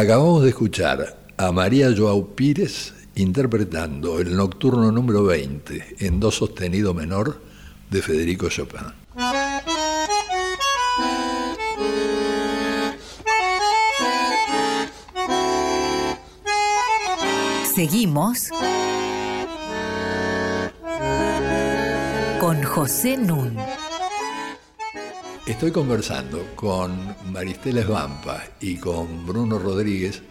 Acabamos 0.00 0.42
de 0.42 0.48
escuchar 0.48 1.14
a 1.36 1.52
María 1.52 1.92
Joao 1.94 2.28
Pires 2.34 2.94
interpretando 3.16 4.18
el 4.18 4.34
nocturno 4.34 4.90
número 4.90 5.24
20 5.24 5.96
en 5.98 6.18
do 6.18 6.30
sostenido 6.32 6.94
menor 6.94 7.36
de 7.90 8.00
Federico 8.00 8.48
Chopin. 8.48 8.96
Seguimos 17.68 18.48
con 22.40 22.62
José 22.64 23.18
Nun. 23.18 23.69
Estoy 25.50 25.72
conversando 25.72 26.46
con 26.54 27.16
Maristela 27.32 27.80
Esvampa 27.80 28.44
y 28.60 28.76
con 28.76 29.26
Bruno 29.26 29.58
Rodríguez 29.58 30.22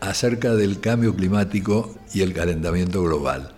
acerca 0.00 0.54
del 0.54 0.78
cambio 0.78 1.16
climático 1.16 1.94
y 2.12 2.20
el 2.20 2.34
calentamiento 2.34 3.02
global. 3.02 3.54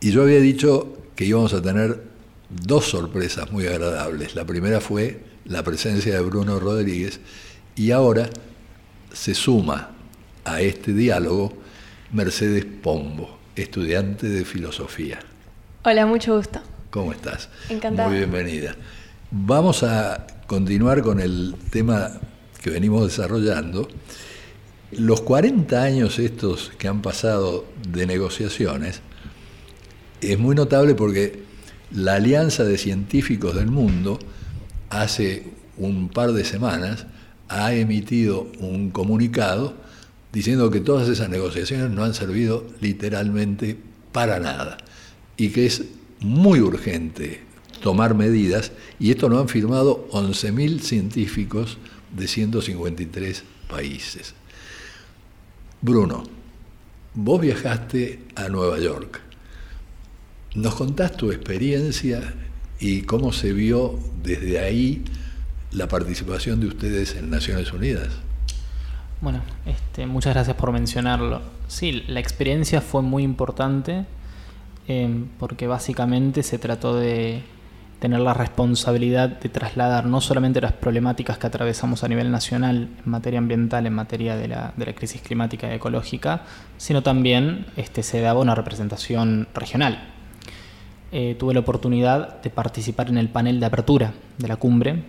Y 0.00 0.12
yo 0.12 0.24
había 0.24 0.40
dicho 0.40 0.94
que 1.16 1.24
íbamos 1.24 1.54
a 1.54 1.62
tener 1.62 2.02
dos 2.50 2.84
sorpresas 2.84 3.50
muy 3.50 3.66
agradables. 3.66 4.34
La 4.34 4.44
primera 4.44 4.82
fue 4.82 5.24
la 5.46 5.62
presencia 5.62 6.14
de 6.14 6.20
Bruno 6.20 6.60
Rodríguez 6.60 7.18
y 7.74 7.90
ahora 7.90 8.28
se 9.10 9.32
suma 9.34 9.92
a 10.44 10.60
este 10.60 10.92
diálogo 10.92 11.54
Mercedes 12.12 12.66
Pombo, 12.66 13.38
estudiante 13.56 14.28
de 14.28 14.44
filosofía. 14.44 15.20
Hola, 15.82 16.04
mucho 16.04 16.36
gusto. 16.36 16.60
¿Cómo 16.90 17.10
estás? 17.10 17.48
Encantada. 17.70 18.10
Muy 18.10 18.18
bienvenida. 18.18 18.76
Vamos 19.36 19.82
a 19.82 20.28
continuar 20.46 21.02
con 21.02 21.18
el 21.18 21.56
tema 21.70 22.20
que 22.62 22.70
venimos 22.70 23.02
desarrollando. 23.02 23.88
Los 24.92 25.22
40 25.22 25.82
años 25.82 26.20
estos 26.20 26.70
que 26.78 26.86
han 26.86 27.02
pasado 27.02 27.64
de 27.88 28.06
negociaciones 28.06 29.00
es 30.20 30.38
muy 30.38 30.54
notable 30.54 30.94
porque 30.94 31.42
la 31.90 32.14
Alianza 32.14 32.62
de 32.62 32.78
Científicos 32.78 33.56
del 33.56 33.72
Mundo 33.72 34.20
hace 34.88 35.48
un 35.78 36.10
par 36.10 36.32
de 36.32 36.44
semanas 36.44 37.06
ha 37.48 37.74
emitido 37.74 38.46
un 38.60 38.92
comunicado 38.92 39.74
diciendo 40.32 40.70
que 40.70 40.78
todas 40.78 41.08
esas 41.08 41.28
negociaciones 41.28 41.90
no 41.90 42.04
han 42.04 42.14
servido 42.14 42.68
literalmente 42.80 43.76
para 44.12 44.38
nada 44.38 44.76
y 45.36 45.48
que 45.48 45.66
es 45.66 45.82
muy 46.20 46.60
urgente 46.60 47.53
tomar 47.84 48.14
medidas, 48.14 48.72
y 48.98 49.10
esto 49.10 49.28
lo 49.28 49.38
han 49.38 49.46
firmado 49.46 50.08
11.000 50.10 50.80
científicos 50.80 51.76
de 52.16 52.26
153 52.26 53.44
países. 53.68 54.34
Bruno, 55.82 56.24
vos 57.12 57.42
viajaste 57.42 58.22
a 58.36 58.48
Nueva 58.48 58.78
York. 58.78 59.20
¿Nos 60.54 60.76
contás 60.76 61.14
tu 61.14 61.30
experiencia 61.30 62.32
y 62.80 63.02
cómo 63.02 63.34
se 63.34 63.52
vio 63.52 63.98
desde 64.22 64.60
ahí 64.60 65.04
la 65.70 65.86
participación 65.86 66.60
de 66.60 66.68
ustedes 66.68 67.14
en 67.16 67.28
Naciones 67.28 67.70
Unidas? 67.70 68.08
Bueno, 69.20 69.42
este, 69.66 70.06
muchas 70.06 70.32
gracias 70.32 70.56
por 70.56 70.72
mencionarlo. 70.72 71.42
Sí, 71.68 72.02
la 72.08 72.20
experiencia 72.20 72.80
fue 72.80 73.02
muy 73.02 73.24
importante 73.24 74.06
eh, 74.88 75.24
porque 75.38 75.66
básicamente 75.66 76.42
se 76.42 76.56
trató 76.56 76.96
de 76.96 77.42
tener 78.04 78.20
la 78.20 78.34
responsabilidad 78.34 79.30
de 79.30 79.48
trasladar 79.48 80.04
no 80.04 80.20
solamente 80.20 80.60
las 80.60 80.72
problemáticas 80.72 81.38
que 81.38 81.46
atravesamos 81.46 82.04
a 82.04 82.08
nivel 82.08 82.30
nacional 82.30 82.90
en 83.02 83.10
materia 83.10 83.38
ambiental, 83.38 83.86
en 83.86 83.94
materia 83.94 84.36
de 84.36 84.46
la, 84.46 84.74
de 84.76 84.84
la 84.84 84.92
crisis 84.92 85.22
climática 85.22 85.72
y 85.72 85.76
ecológica, 85.76 86.42
sino 86.76 87.02
también 87.02 87.64
este, 87.78 88.02
se 88.02 88.20
daba 88.20 88.40
una 88.40 88.54
representación 88.54 89.48
regional. 89.54 90.06
Eh, 91.12 91.34
tuve 91.38 91.54
la 91.54 91.60
oportunidad 91.60 92.42
de 92.42 92.50
participar 92.50 93.08
en 93.08 93.16
el 93.16 93.30
panel 93.30 93.58
de 93.58 93.64
apertura 93.64 94.12
de 94.36 94.48
la 94.48 94.56
cumbre 94.56 95.02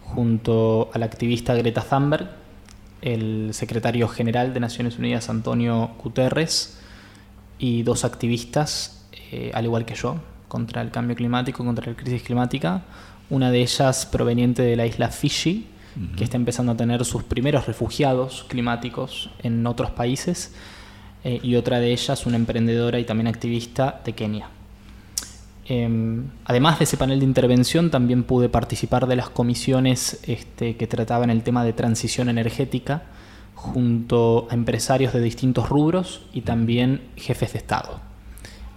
junto 0.00 0.90
al 0.94 1.04
activista 1.04 1.54
Greta 1.54 1.82
Thunberg, 1.82 2.28
el 3.02 3.50
secretario 3.52 4.08
general 4.08 4.52
de 4.52 4.58
Naciones 4.58 4.98
Unidas 4.98 5.30
Antonio 5.30 5.92
Guterres 6.02 6.80
y 7.60 7.84
dos 7.84 8.04
activistas, 8.04 9.08
eh, 9.30 9.52
al 9.54 9.64
igual 9.66 9.84
que 9.84 9.94
yo, 9.94 10.16
contra 10.52 10.82
el 10.82 10.90
cambio 10.90 11.16
climático, 11.16 11.64
contra 11.64 11.86
la 11.86 11.96
crisis 11.96 12.22
climática. 12.22 12.82
Una 13.30 13.50
de 13.50 13.62
ellas 13.62 14.04
proveniente 14.04 14.60
de 14.60 14.76
la 14.76 14.84
isla 14.84 15.08
Fiji, 15.08 15.66
que 16.14 16.24
está 16.24 16.36
empezando 16.36 16.72
a 16.72 16.76
tener 16.76 17.06
sus 17.06 17.22
primeros 17.22 17.66
refugiados 17.66 18.44
climáticos 18.48 19.30
en 19.42 19.66
otros 19.66 19.92
países. 19.92 20.52
Eh, 21.24 21.40
y 21.42 21.54
otra 21.56 21.80
de 21.80 21.90
ellas, 21.92 22.26
una 22.26 22.36
emprendedora 22.36 22.98
y 22.98 23.04
también 23.04 23.28
activista 23.28 24.02
de 24.04 24.12
Kenia. 24.12 24.50
Em, 25.64 26.26
además 26.44 26.78
de 26.78 26.84
ese 26.84 26.98
panel 26.98 27.20
de 27.20 27.24
intervención, 27.24 27.90
también 27.90 28.22
pude 28.22 28.50
participar 28.50 29.06
de 29.06 29.16
las 29.16 29.30
comisiones 29.30 30.20
este, 30.26 30.76
que 30.76 30.86
trataban 30.86 31.30
el 31.30 31.42
tema 31.42 31.64
de 31.64 31.72
transición 31.72 32.28
energética 32.28 33.04
junto 33.54 34.48
a 34.50 34.54
empresarios 34.54 35.14
de 35.14 35.22
distintos 35.22 35.70
rubros 35.70 36.26
y 36.34 36.42
también 36.42 37.00
jefes 37.16 37.54
de 37.54 37.58
Estado. 37.58 38.00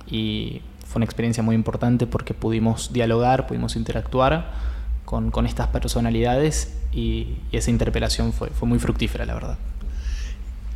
Y 0.09 0.61
fue 0.95 0.99
una 0.99 1.05
experiencia 1.08 1.43
muy 1.43 1.55
importante 1.55 2.08
porque 2.08 2.34
pudimos 2.34 2.93
dialogar, 2.93 3.47
pudimos 3.47 3.75
interactuar 3.75 4.53
con, 5.03 5.29
con 5.29 5.45
estas 5.45 5.67
personalidades 5.67 6.73
y, 6.93 7.36
y, 7.51 7.58
esa 7.58 7.69
interpelación 7.69 8.31
fue, 8.31 8.49
fue 8.51 8.65
muy 8.65 8.79
fructífera, 8.79 9.25
la 9.25 9.34
verdad. 9.34 9.58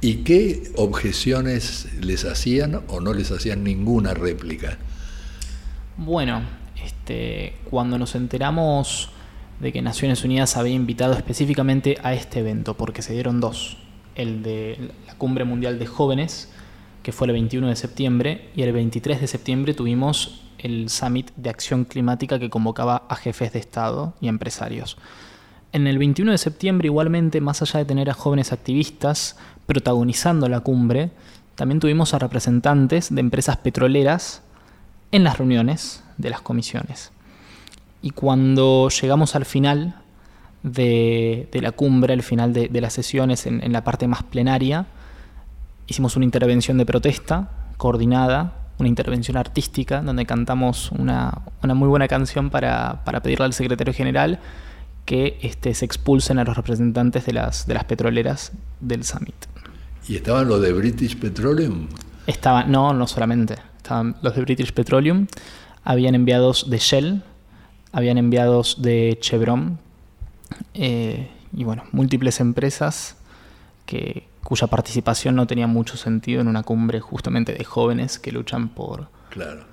¿Y 0.01 0.15
qué 0.25 0.73
objeciones 0.75 1.87
les 2.01 2.25
hacían 2.25 2.81
o 2.89 2.99
no 2.99 3.13
les 3.13 3.31
hacían 3.31 3.63
ninguna 3.63 4.13
réplica? 4.13 4.77
Bueno, 5.95 6.41
este, 6.83 7.55
cuando 7.69 7.97
nos 7.97 8.13
enteramos 8.13 9.11
de 9.61 9.71
que 9.71 9.81
Naciones 9.81 10.25
Unidas 10.25 10.57
había 10.57 10.73
invitado 10.73 11.13
específicamente 11.13 11.97
a 12.03 12.13
este 12.13 12.41
evento, 12.41 12.73
porque 12.73 13.01
se 13.01 13.13
dieron 13.13 13.39
dos, 13.39 13.77
el 14.15 14.43
de 14.43 14.91
la 15.07 15.15
Cumbre 15.15 15.45
Mundial 15.45 15.79
de 15.79 15.85
Jóvenes, 15.85 16.49
que 17.03 17.11
fue 17.11 17.27
el 17.27 17.33
21 17.33 17.67
de 17.67 17.75
septiembre, 17.75 18.49
y 18.55 18.63
el 18.63 18.71
23 18.73 19.21
de 19.21 19.27
septiembre 19.27 19.73
tuvimos 19.73 20.41
el 20.57 20.89
Summit 20.89 21.31
de 21.35 21.49
Acción 21.49 21.85
Climática 21.85 22.39
que 22.39 22.49
convocaba 22.49 23.03
a 23.07 23.15
jefes 23.15 23.53
de 23.53 23.59
Estado 23.59 24.13
y 24.19 24.27
empresarios. 24.27 24.97
En 25.71 25.87
el 25.87 25.97
21 25.97 26.31
de 26.31 26.37
septiembre, 26.37 26.87
igualmente, 26.87 27.41
más 27.41 27.61
allá 27.61 27.79
de 27.79 27.85
tener 27.85 28.09
a 28.09 28.13
jóvenes 28.13 28.51
activistas 28.51 29.37
protagonizando 29.65 30.49
la 30.49 30.59
cumbre, 30.61 31.11
también 31.55 31.79
tuvimos 31.79 32.13
a 32.13 32.19
representantes 32.19 33.13
de 33.13 33.21
empresas 33.21 33.57
petroleras 33.57 34.41
en 35.11 35.23
las 35.23 35.37
reuniones 35.37 36.03
de 36.17 36.29
las 36.29 36.41
comisiones. 36.41 37.11
Y 38.01 38.11
cuando 38.11 38.89
llegamos 38.89 39.35
al 39.35 39.45
final 39.45 40.01
de, 40.63 41.49
la 41.53 41.71
cumbre, 41.71 42.13
al 42.13 42.23
final 42.23 42.53
de, 42.53 42.81
las 42.81 42.93
sesiones, 42.93 43.45
en 43.45 43.71
la 43.71 43.83
parte 43.83 44.07
más 44.07 44.23
plenaria, 44.23 44.87
hicimos 45.89 46.15
una 46.15 46.25
intervención 46.25 46.77
de 46.77 46.85
protesta 46.85 47.49
coordinada, 47.77 48.53
una 48.77 48.87
intervención 48.87 49.35
artística, 49.37 50.01
donde 50.01 50.25
cantamos 50.25 50.91
una, 50.91 51.41
una 51.63 51.73
muy 51.73 51.89
buena 51.89 52.07
canción 52.07 52.49
para, 52.49 53.03
para, 53.03 53.21
pedirle 53.21 53.45
al 53.45 53.53
secretario 53.53 53.93
general 53.93 54.39
que 55.05 55.37
este, 55.41 55.73
se 55.73 55.85
expulsen 55.85 56.39
a 56.39 56.43
los 56.43 56.55
representantes 56.55 57.25
de 57.25 57.33
las, 57.33 57.65
de 57.65 57.73
las 57.73 57.83
petroleras 57.85 58.51
del 58.79 59.03
summit. 59.03 59.35
¿Y 60.07 60.15
estaban 60.15 60.47
los 60.47 60.61
de 60.61 60.71
British 60.71 61.17
Petroleum? 61.17 61.87
Estaba, 62.27 62.63
no, 62.63 62.93
no 62.93 63.07
solamente. 63.07 63.55
Estaban 63.77 64.15
los 64.21 64.35
de 64.35 64.41
British 64.41 64.71
Petroleum, 64.71 65.27
habían 65.83 66.15
enviados 66.15 66.69
de 66.69 66.77
Shell, 66.77 67.23
habían 67.91 68.17
enviados 68.17 68.81
de 68.81 69.17
Chevron, 69.19 69.79
eh, 70.73 71.29
y 71.53 71.63
bueno, 71.63 71.83
múltiples 71.91 72.39
empresas 72.39 73.15
que, 73.89 74.27
cuya 74.43 74.67
participación 74.67 75.35
no 75.35 75.47
tenía 75.47 75.65
mucho 75.65 75.97
sentido 75.97 76.41
en 76.41 76.47
una 76.47 76.61
cumbre 76.61 76.99
justamente 76.99 77.53
de 77.53 77.63
jóvenes 77.63 78.19
que 78.19 78.31
luchan 78.31 78.69
por... 78.69 79.09
Claro. 79.31 79.65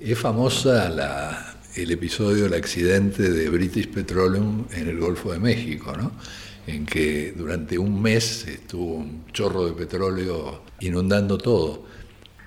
Es 0.00 0.16
famosa 0.16 0.88
la, 0.88 1.56
el 1.74 1.90
episodio 1.90 2.44
del 2.44 2.54
accidente 2.54 3.28
de 3.28 3.48
British 3.48 3.88
Petroleum 3.88 4.66
en 4.70 4.88
el 4.88 5.00
Golfo 5.00 5.32
de 5.32 5.40
México, 5.40 5.92
¿no? 5.96 6.12
en 6.68 6.86
que 6.86 7.32
durante 7.32 7.76
un 7.78 8.00
mes 8.00 8.46
estuvo 8.46 8.94
un 8.96 9.24
chorro 9.32 9.66
de 9.66 9.72
petróleo 9.72 10.62
inundando 10.78 11.36
todo. 11.36 11.84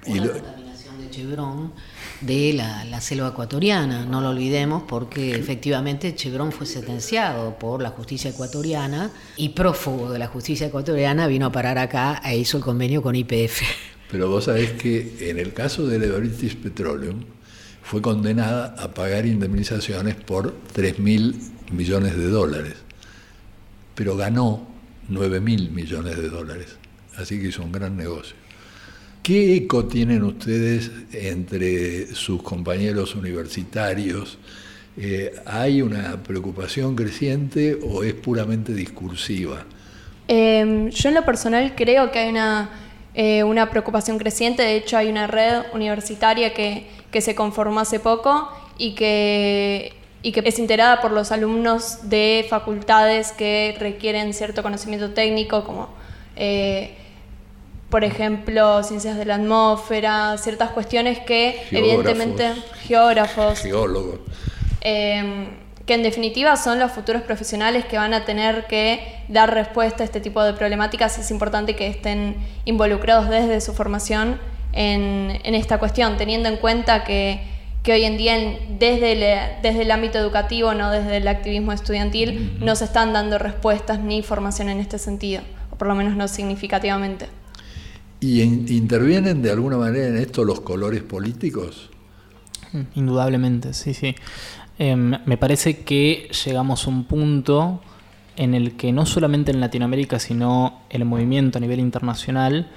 y 0.06 0.18
la 0.18 0.30
contaminación 0.30 0.98
de 0.98 1.10
Chevron 1.10 1.74
de 2.22 2.54
la, 2.54 2.86
la, 2.86 3.02
selva 3.02 3.30
ecuatoriana, 3.30 4.06
no 4.06 4.22
lo 4.22 4.30
olvidemos, 4.30 4.84
porque 4.84 5.36
efectivamente 5.36 6.16
Chevron 6.16 6.52
fue 6.52 6.66
sentenciado 6.66 7.58
por 7.58 7.82
la 7.82 7.90
justicia 7.90 8.30
ecuatoriana 8.30 9.12
y 9.38 9.50
prófugo 9.50 10.12
de 10.12 10.20
la 10.20 10.28
justicia 10.28 10.68
ecuatoriana 10.68 11.28
vino 11.28 11.48
a 11.48 11.52
parar 11.52 11.78
acá 11.78 12.22
e 12.24 12.38
hizo 12.38 12.58
el 12.58 12.64
convenio 12.64 13.02
con 13.02 13.16
IPF. 13.16 13.62
Pero 14.12 14.30
vos 14.30 14.46
sabés 14.46 14.72
que 14.72 15.30
en 15.30 15.40
el 15.40 15.54
caso 15.54 15.88
de 15.88 15.98
la 15.98 16.18
British 16.18 16.58
Petroleum 16.58 17.24
fue 17.82 18.02
condenada 18.02 18.76
a 18.78 18.94
pagar 18.94 19.26
indemnizaciones 19.26 20.16
por 20.16 20.54
3 20.74 21.00
mil 21.00 21.36
millones 21.72 22.18
de 22.18 22.28
dólares, 22.28 22.76
pero 23.96 24.16
ganó 24.16 24.68
9 25.08 25.40
mil 25.40 25.72
millones 25.72 26.18
de 26.18 26.30
dólares. 26.30 26.78
Así 27.18 27.40
que 27.40 27.48
hizo 27.48 27.64
un 27.64 27.72
gran 27.72 27.98
negocio. 27.98 28.36
¿Qué 29.24 29.56
eco 29.56 29.86
tienen 29.86 30.24
ustedes 30.24 30.90
entre 31.14 32.08
sus 32.16 32.42
compañeros 32.42 33.14
universitarios? 33.14 34.40
Eh, 34.98 35.32
¿Hay 35.46 35.84
una 35.84 36.24
preocupación 36.24 36.96
creciente 36.96 37.78
o 37.84 38.04
es 38.04 38.16
puramente 38.16 38.74
discursiva? 38.74 39.64
Em, 40.28 40.90
yo 40.90 41.10
en 41.10 41.16
lo 41.16 41.24
personal 41.24 41.74
creo 41.76 42.12
que 42.12 42.18
hay 42.18 42.30
una, 42.30 42.72
eh, 43.14 43.44
una, 43.44 43.70
preocupación 43.70 44.18
creciente, 44.18 44.64
de 44.64 44.78
hecho 44.78 44.98
hay 44.98 45.10
una 45.10 45.28
red 45.28 45.66
universitaria 45.74 46.56
que, 46.56 46.88
que 47.12 47.22
se 47.22 47.36
conformó 47.36 47.80
hace 47.80 48.00
poco 48.00 48.50
y 48.80 48.96
que, 48.96 49.94
y 50.24 50.32
que 50.32 50.42
es 50.44 50.58
integrada 50.58 51.00
por 51.00 51.12
los 51.12 51.32
alumnos 51.32 52.10
de 52.10 52.48
facultades 52.50 53.34
que 53.34 53.76
requieren 53.80 54.34
cierto 54.34 54.64
conocimiento 54.64 55.12
técnico, 55.12 55.64
como 55.64 55.90
eh, 56.36 56.98
por 57.92 58.04
ejemplo 58.04 58.82
ciencias 58.82 59.18
de 59.18 59.26
la 59.26 59.36
atmósfera, 59.36 60.38
ciertas 60.40 60.72
cuestiones 60.72 61.20
que 61.20 61.62
evidentemente 61.70 62.54
geógrafos, 62.88 63.60
geólogos 63.60 64.20
Em, 64.82 65.46
que 65.86 65.94
en 65.94 66.04
definitiva 66.04 66.56
son 66.58 66.80
los 66.80 66.92
futuros 66.92 67.22
profesionales 67.22 67.86
que 67.86 67.98
van 67.98 68.14
a 68.14 68.26
tener 68.26 68.66
que 68.68 69.24
dar 69.30 69.54
respuesta 69.54 70.04
a 70.04 70.06
este 70.06 70.20
tipo 70.20 70.44
de 70.44 70.54
problemáticas. 70.54 71.18
Es 71.18 71.32
importante 71.32 71.76
que 71.76 71.88
estén 71.88 72.36
involucrados 72.66 73.30
desde 73.30 73.62
su 73.62 73.74
formación 73.74 74.40
en, 74.74 75.40
esta 75.44 75.80
cuestión, 75.80 76.18
teniendo 76.18 76.50
en 76.50 76.58
cuenta 76.58 77.04
que, 77.04 77.42
hoy 77.88 78.04
en 78.04 78.18
día 78.18 78.36
desde, 78.70 79.12
el, 79.14 79.62
desde 79.62 79.82
el 79.82 79.92
ámbito 79.92 80.18
educativo, 80.18 80.74
no 80.74 80.92
desde 80.92 81.18
el 81.18 81.28
activismo 81.28 81.74
estudiantil, 81.74 82.58
no 82.60 82.76
se 82.76 82.86
están 82.86 83.12
dando 83.12 83.38
respuestas 83.38 84.00
ni 84.00 84.22
formación 84.22 84.70
en 84.70 84.80
este 84.80 84.98
sentido, 84.98 85.42
o 85.72 85.78
por 85.78 85.88
lo 85.88 85.96
menos 85.96 86.16
no 86.16 86.28
significativamente. 86.28 87.28
¿Y 88.22 88.42
intervienen 88.42 89.42
de 89.42 89.50
alguna 89.50 89.78
manera 89.78 90.08
en 90.08 90.18
esto 90.18 90.46
los 90.46 90.62
colores 90.62 91.02
políticos? 91.02 91.90
Indudablemente, 92.94 93.74
sí, 93.74 93.96
sí. 93.96 94.16
Em, 94.78 95.18
me 95.26 95.38
parece 95.38 95.80
que 95.80 96.30
llegamos 96.46 96.86
a 96.86 96.90
un 96.92 97.06
punto 97.06 97.82
en 98.36 98.54
el 98.54 98.78
que 98.78 98.92
no 98.92 99.08
solamente 99.08 99.52
en 99.52 99.60
Latinoamérica, 99.60 100.20
sino 100.20 100.82
el 100.92 101.04
movimiento 101.04 101.58
a 101.58 101.62
nivel 101.62 101.80
internacional 101.80 102.70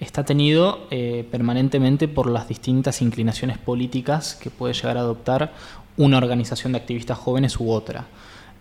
está 0.00 0.24
tenido 0.24 0.86
eh, 0.90 1.26
permanentemente 1.30 2.06
por 2.06 2.30
las 2.30 2.46
distintas 2.46 3.02
inclinaciones 3.02 3.56
políticas 3.56 4.34
que 4.34 4.50
puede 4.50 4.74
llegar 4.74 4.98
a 4.98 5.00
adoptar 5.00 5.52
una 5.96 6.18
organización 6.18 6.72
de 6.72 6.78
activistas 6.78 7.18
jóvenes 7.18 7.58
u 7.58 7.70
otra. 7.70 8.06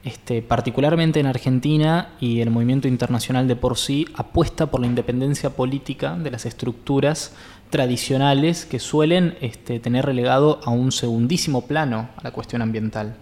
Este, 0.02 0.42
particularmente 0.42 1.20
en 1.20 1.26
Argentina 1.26 2.14
y 2.22 2.40
el 2.40 2.52
movimiento 2.52 2.88
internacional 2.88 3.50
de 3.50 3.58
por 3.58 3.78
sí 3.78 4.08
apuesta 4.16 4.72
por 4.72 4.80
la 4.80 4.88
independencia 4.88 5.50
política 5.50 6.16
de 6.16 6.32
las 6.32 6.46
estructuras 6.46 7.34
tradicionales 7.70 8.66
que 8.66 8.80
suelen 8.80 9.38
este, 9.42 9.80
tener 9.80 10.06
relegado 10.06 10.62
a 10.64 10.70
un 10.70 10.94
segundísimo 10.94 11.68
plano 11.68 12.08
a 12.16 12.24
la 12.24 12.32
cuestión 12.32 12.62
ambiental. 12.62 13.18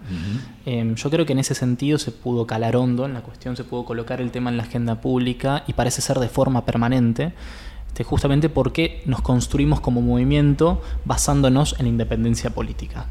Em, 0.66 0.94
yo 0.94 1.10
creo 1.10 1.26
que 1.26 1.32
en 1.32 1.40
ese 1.40 1.56
sentido 1.56 1.98
se 1.98 2.12
pudo 2.12 2.46
calar 2.46 2.76
hondo 2.76 3.04
en 3.06 3.12
la 3.12 3.22
cuestión, 3.22 3.56
se 3.56 3.64
pudo 3.64 3.84
colocar 3.84 4.20
el 4.20 4.30
tema 4.30 4.48
en 4.48 4.56
la 4.56 4.62
agenda 4.62 5.00
pública 5.00 5.64
y 5.66 5.72
parece 5.72 6.00
ser 6.00 6.20
de 6.20 6.28
forma 6.28 6.64
permanente, 6.64 7.32
este, 7.88 8.04
justamente 8.04 8.48
porque 8.48 9.02
nos 9.04 9.20
construimos 9.20 9.80
como 9.80 10.00
movimiento 10.00 10.80
basándonos 11.04 11.74
en 11.80 11.86
la 11.86 11.88
independencia 11.88 12.50
política. 12.50 13.06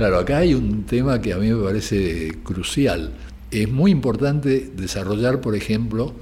Claro, 0.00 0.16
acá 0.16 0.38
hay 0.38 0.54
un 0.54 0.84
tema 0.84 1.20
que 1.20 1.34
a 1.34 1.36
mí 1.36 1.50
me 1.50 1.62
parece 1.62 2.38
crucial. 2.42 3.12
Es 3.50 3.70
muy 3.70 3.90
importante 3.90 4.70
desarrollar, 4.74 5.42
por 5.42 5.54
ejemplo, 5.54 6.14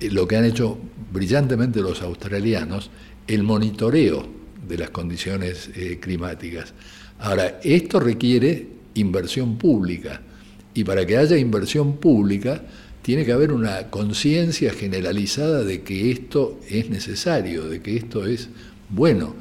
eh, 0.00 0.10
lo 0.10 0.26
que 0.26 0.36
han 0.36 0.44
hecho 0.44 0.78
brillantemente 1.12 1.80
los 1.80 2.02
australianos, 2.02 2.90
el 3.28 3.44
monitoreo 3.44 4.26
de 4.66 4.78
las 4.78 4.90
condiciones 4.90 5.70
eh, 5.76 5.98
climáticas. 6.00 6.74
Ahora, 7.20 7.60
esto 7.62 8.00
requiere 8.00 8.66
inversión 8.94 9.58
pública 9.58 10.22
y 10.74 10.82
para 10.82 11.06
que 11.06 11.16
haya 11.16 11.36
inversión 11.36 11.98
pública 11.98 12.62
tiene 13.00 13.24
que 13.24 13.30
haber 13.30 13.52
una 13.52 13.90
conciencia 13.90 14.72
generalizada 14.72 15.62
de 15.62 15.82
que 15.82 16.10
esto 16.10 16.58
es 16.68 16.90
necesario, 16.90 17.68
de 17.68 17.80
que 17.80 17.94
esto 17.94 18.26
es 18.26 18.48
bueno. 18.88 19.36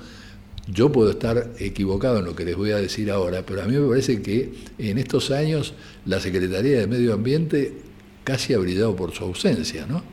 Yo 0.72 0.91
puedo 0.91 1.11
estar 1.11 1.51
equivocado 1.57 2.20
en 2.20 2.26
lo 2.26 2.36
que 2.36 2.45
les 2.45 2.55
voy 2.55 2.72
a 2.72 2.78
decir 2.78 3.09
ahora, 3.09 3.43
pero 3.43 3.63
a 3.63 3.65
mí 3.65 3.76
me 3.76 3.88
parece 3.89 4.22
que 4.22 4.53
en 4.78 4.99
estos 4.99 5.32
años 5.32 5.74
la 6.05 6.20
Secretaría 6.20 6.80
de 6.80 6.88
Medio 6.88 7.13
Ambiente 7.13 7.74
casi 8.24 8.53
ha 8.53 8.59
brillado 8.59 8.95
por 8.95 9.11
su 9.11 9.24
ausencia, 9.24 9.88
¿no? 9.88 10.03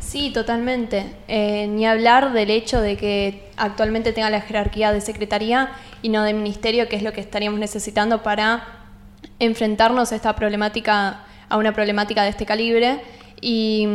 Sí, 0.00 0.32
totalmente. 0.32 1.06
Eh, 1.28 1.68
ni 1.68 1.86
hablar 1.86 2.32
del 2.32 2.50
hecho 2.50 2.80
de 2.80 2.96
que 2.96 3.48
actualmente 3.56 4.12
tenga 4.12 4.30
la 4.30 4.40
jerarquía 4.40 4.92
de 4.92 5.00
secretaría 5.00 5.70
y 6.02 6.08
no 6.08 6.24
de 6.24 6.34
ministerio, 6.34 6.88
que 6.88 6.96
es 6.96 7.02
lo 7.02 7.12
que 7.12 7.20
estaríamos 7.20 7.60
necesitando 7.60 8.22
para 8.22 8.84
enfrentarnos 9.38 10.12
a 10.12 10.16
esta 10.16 10.34
problemática, 10.34 11.24
a 11.48 11.56
una 11.56 11.72
problemática 11.72 12.24
de 12.24 12.30
este 12.30 12.46
calibre. 12.46 13.00
Y, 13.40 13.86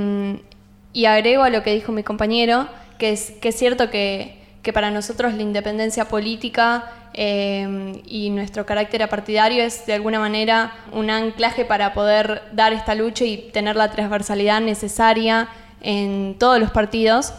agrego 1.05 1.43
a 1.43 1.49
lo 1.49 1.61
que 1.63 1.74
dijo 1.74 1.91
mi 1.91 2.03
compañero, 2.03 2.67
que 2.97 3.11
es, 3.11 3.32
que 3.41 3.49
es 3.49 3.55
cierto 3.55 3.89
que, 3.89 4.39
para 4.74 4.91
nosotros 4.91 5.34
la 5.34 5.41
independencia 5.41 6.05
política 6.05 6.91
eh, 7.14 8.01
y 8.05 8.30
nuestro 8.30 8.66
carácter 8.66 9.01
apartidario 9.01 9.64
es 9.64 9.86
de 9.86 9.93
alguna 9.93 10.20
manera 10.20 10.74
un 10.91 11.10
anclaje 11.10 11.66
para 11.66 11.93
poder 11.93 12.43
dar 12.51 12.72
esta 12.74 12.93
lucha 12.95 13.26
y 13.26 13.49
tener 13.51 13.76
la 13.76 13.91
transversalidad 13.91 14.62
necesaria 14.62 15.49
en 15.82 16.36
todos 16.38 16.60
los 16.60 16.72
partidos, 16.72 17.34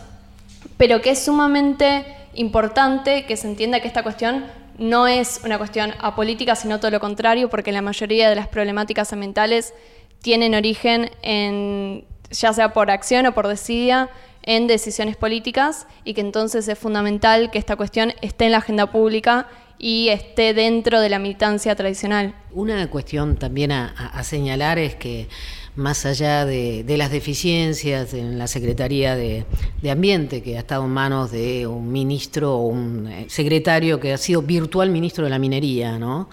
pero 0.76 1.00
que 1.00 1.10
es 1.10 1.24
sumamente 1.24 2.04
importante 2.34 3.26
que 3.26 3.36
se 3.36 3.48
entienda 3.48 3.80
que 3.80 3.88
esta 3.88 4.02
cuestión 4.02 4.44
no 4.78 5.06
es 5.06 5.40
una 5.44 5.58
cuestión 5.58 5.92
apolítica, 6.00 6.56
sino 6.56 6.80
todo 6.80 6.90
lo 6.90 7.00
contrario, 7.00 7.50
porque 7.50 7.70
la 7.70 7.82
mayoría 7.82 8.30
de 8.30 8.34
las 8.34 8.48
problemáticas 8.48 9.12
ambientales 9.12 9.74
tienen 10.22 10.54
origen 10.54 11.10
en, 11.22 12.04
ya 12.30 12.52
sea 12.52 12.72
por 12.72 12.90
acción 12.90 13.26
o 13.26 13.32
por 13.32 13.46
desidia, 13.46 14.08
en 14.42 14.66
decisiones 14.66 15.16
políticas 15.16 15.86
y 16.04 16.14
que 16.14 16.20
entonces 16.20 16.66
es 16.68 16.78
fundamental 16.78 17.50
que 17.50 17.58
esta 17.58 17.76
cuestión 17.76 18.12
esté 18.22 18.46
en 18.46 18.52
la 18.52 18.58
agenda 18.58 18.90
pública 18.90 19.48
y 19.78 20.08
esté 20.08 20.52
dentro 20.52 21.00
de 21.00 21.08
la 21.08 21.18
militancia 21.18 21.74
tradicional. 21.74 22.34
Una 22.52 22.88
cuestión 22.90 23.36
también 23.36 23.72
a 23.72 24.22
señalar 24.24 24.78
es 24.78 24.94
que 24.94 25.28
más 25.76 26.04
allá 26.04 26.44
de, 26.44 26.84
las 26.96 27.10
deficiencias 27.10 28.12
en 28.14 28.38
la 28.38 28.46
Secretaría 28.46 29.14
de, 29.16 29.44
Ambiente, 29.90 30.42
que 30.42 30.56
ha 30.56 30.60
estado 30.60 30.84
en 30.84 30.90
manos 30.90 31.30
de 31.30 31.66
un 31.66 31.90
ministro 31.90 32.56
o 32.56 32.66
un 32.66 33.08
eh, 33.08 33.26
secretario 33.28 34.00
que 34.00 34.12
ha 34.12 34.18
sido 34.18 34.42
virtual 34.42 34.90
ministro 34.90 35.24
de 35.24 35.30
la 35.30 35.38
minería, 35.38 35.98
¿no? 35.98 36.28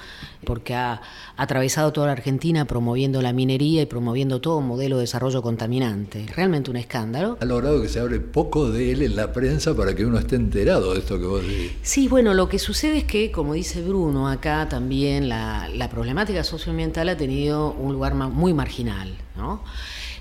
Porque 0.45 0.75
ha, 0.75 1.01
atravesado 1.35 1.93
toda 1.93 2.07
la 2.07 2.13
Argentina 2.13 2.65
promoviendo 2.65 3.21
la 3.21 3.33
minería 3.33 3.81
y 3.81 3.85
promoviendo 3.85 4.41
todo 4.41 4.57
un 4.57 4.67
modelo 4.67 4.97
de 4.97 5.01
desarrollo 5.01 5.41
contaminante. 5.41 6.25
Realmente 6.35 6.71
un 6.71 6.77
escándalo. 6.77 7.37
Ha 7.39 7.45
logrado 7.45 7.81
que 7.81 7.89
se 7.89 7.99
hable 7.99 8.19
poco 8.19 8.71
de 8.71 8.91
él 8.91 9.01
en 9.01 9.15
la 9.15 9.33
prensa 9.33 9.75
para 9.75 9.95
que 9.95 10.05
uno 10.05 10.17
esté 10.17 10.35
enterado 10.35 10.93
de 10.93 10.99
esto 10.99 11.19
que 11.19 11.25
vos 11.25 11.41
decís. 11.41 11.71
Sí, 11.81 12.07
bueno, 12.07 12.33
lo 12.33 12.49
que 12.49 12.59
sucede 12.59 12.99
es 12.99 13.03
que, 13.03 13.31
como 13.31 13.53
dice 13.53 13.81
Bruno, 13.81 14.27
acá 14.27 14.67
también 14.69 15.29
la, 15.29 15.69
la 15.73 15.89
problemática 15.89 16.43
socioambiental 16.43 17.09
ha 17.09 17.17
tenido 17.17 17.73
un 17.73 17.93
lugar 17.93 18.15
muy 18.15 18.53
marginal. 18.53 19.15
¿no? 19.37 19.61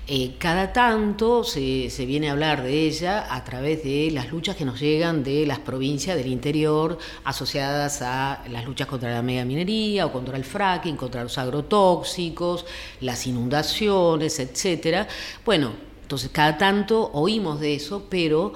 Eh, 0.09 0.35
cada 0.39 0.71
tanto 0.71 1.43
se, 1.43 1.89
viene 2.05 2.29
a 2.29 2.31
hablar 2.31 2.63
de 2.63 2.87
ella 2.87 3.27
a 3.29 3.43
través 3.43 3.83
de 3.83 4.09
las 4.09 4.31
luchas 4.31 4.55
que 4.55 4.63
nos 4.63 4.79
llegan 4.79 5.21
de 5.21 5.45
las 5.45 5.59
provincias 5.59 6.15
del 6.15 6.27
interior 6.27 6.97
asociadas 7.25 8.01
a 8.01 8.41
las 8.49 8.63
luchas 8.63 8.87
contra 8.87 9.11
la 9.11 9.21
megaminería 9.21 10.05
o 10.05 10.13
contra 10.13 10.37
el 10.37 10.45
fracking, 10.45 10.95
contra 10.95 11.23
los 11.23 11.37
agrotóxicos, 11.37 12.65
las 13.01 13.27
inundaciones, 13.27 14.39
etcétera. 14.39 15.09
Bueno, 15.43 15.73
entonces 16.03 16.29
cada 16.31 16.57
tanto 16.57 17.11
oímos 17.11 17.59
de 17.59 17.75
eso, 17.75 18.05
pero 18.09 18.53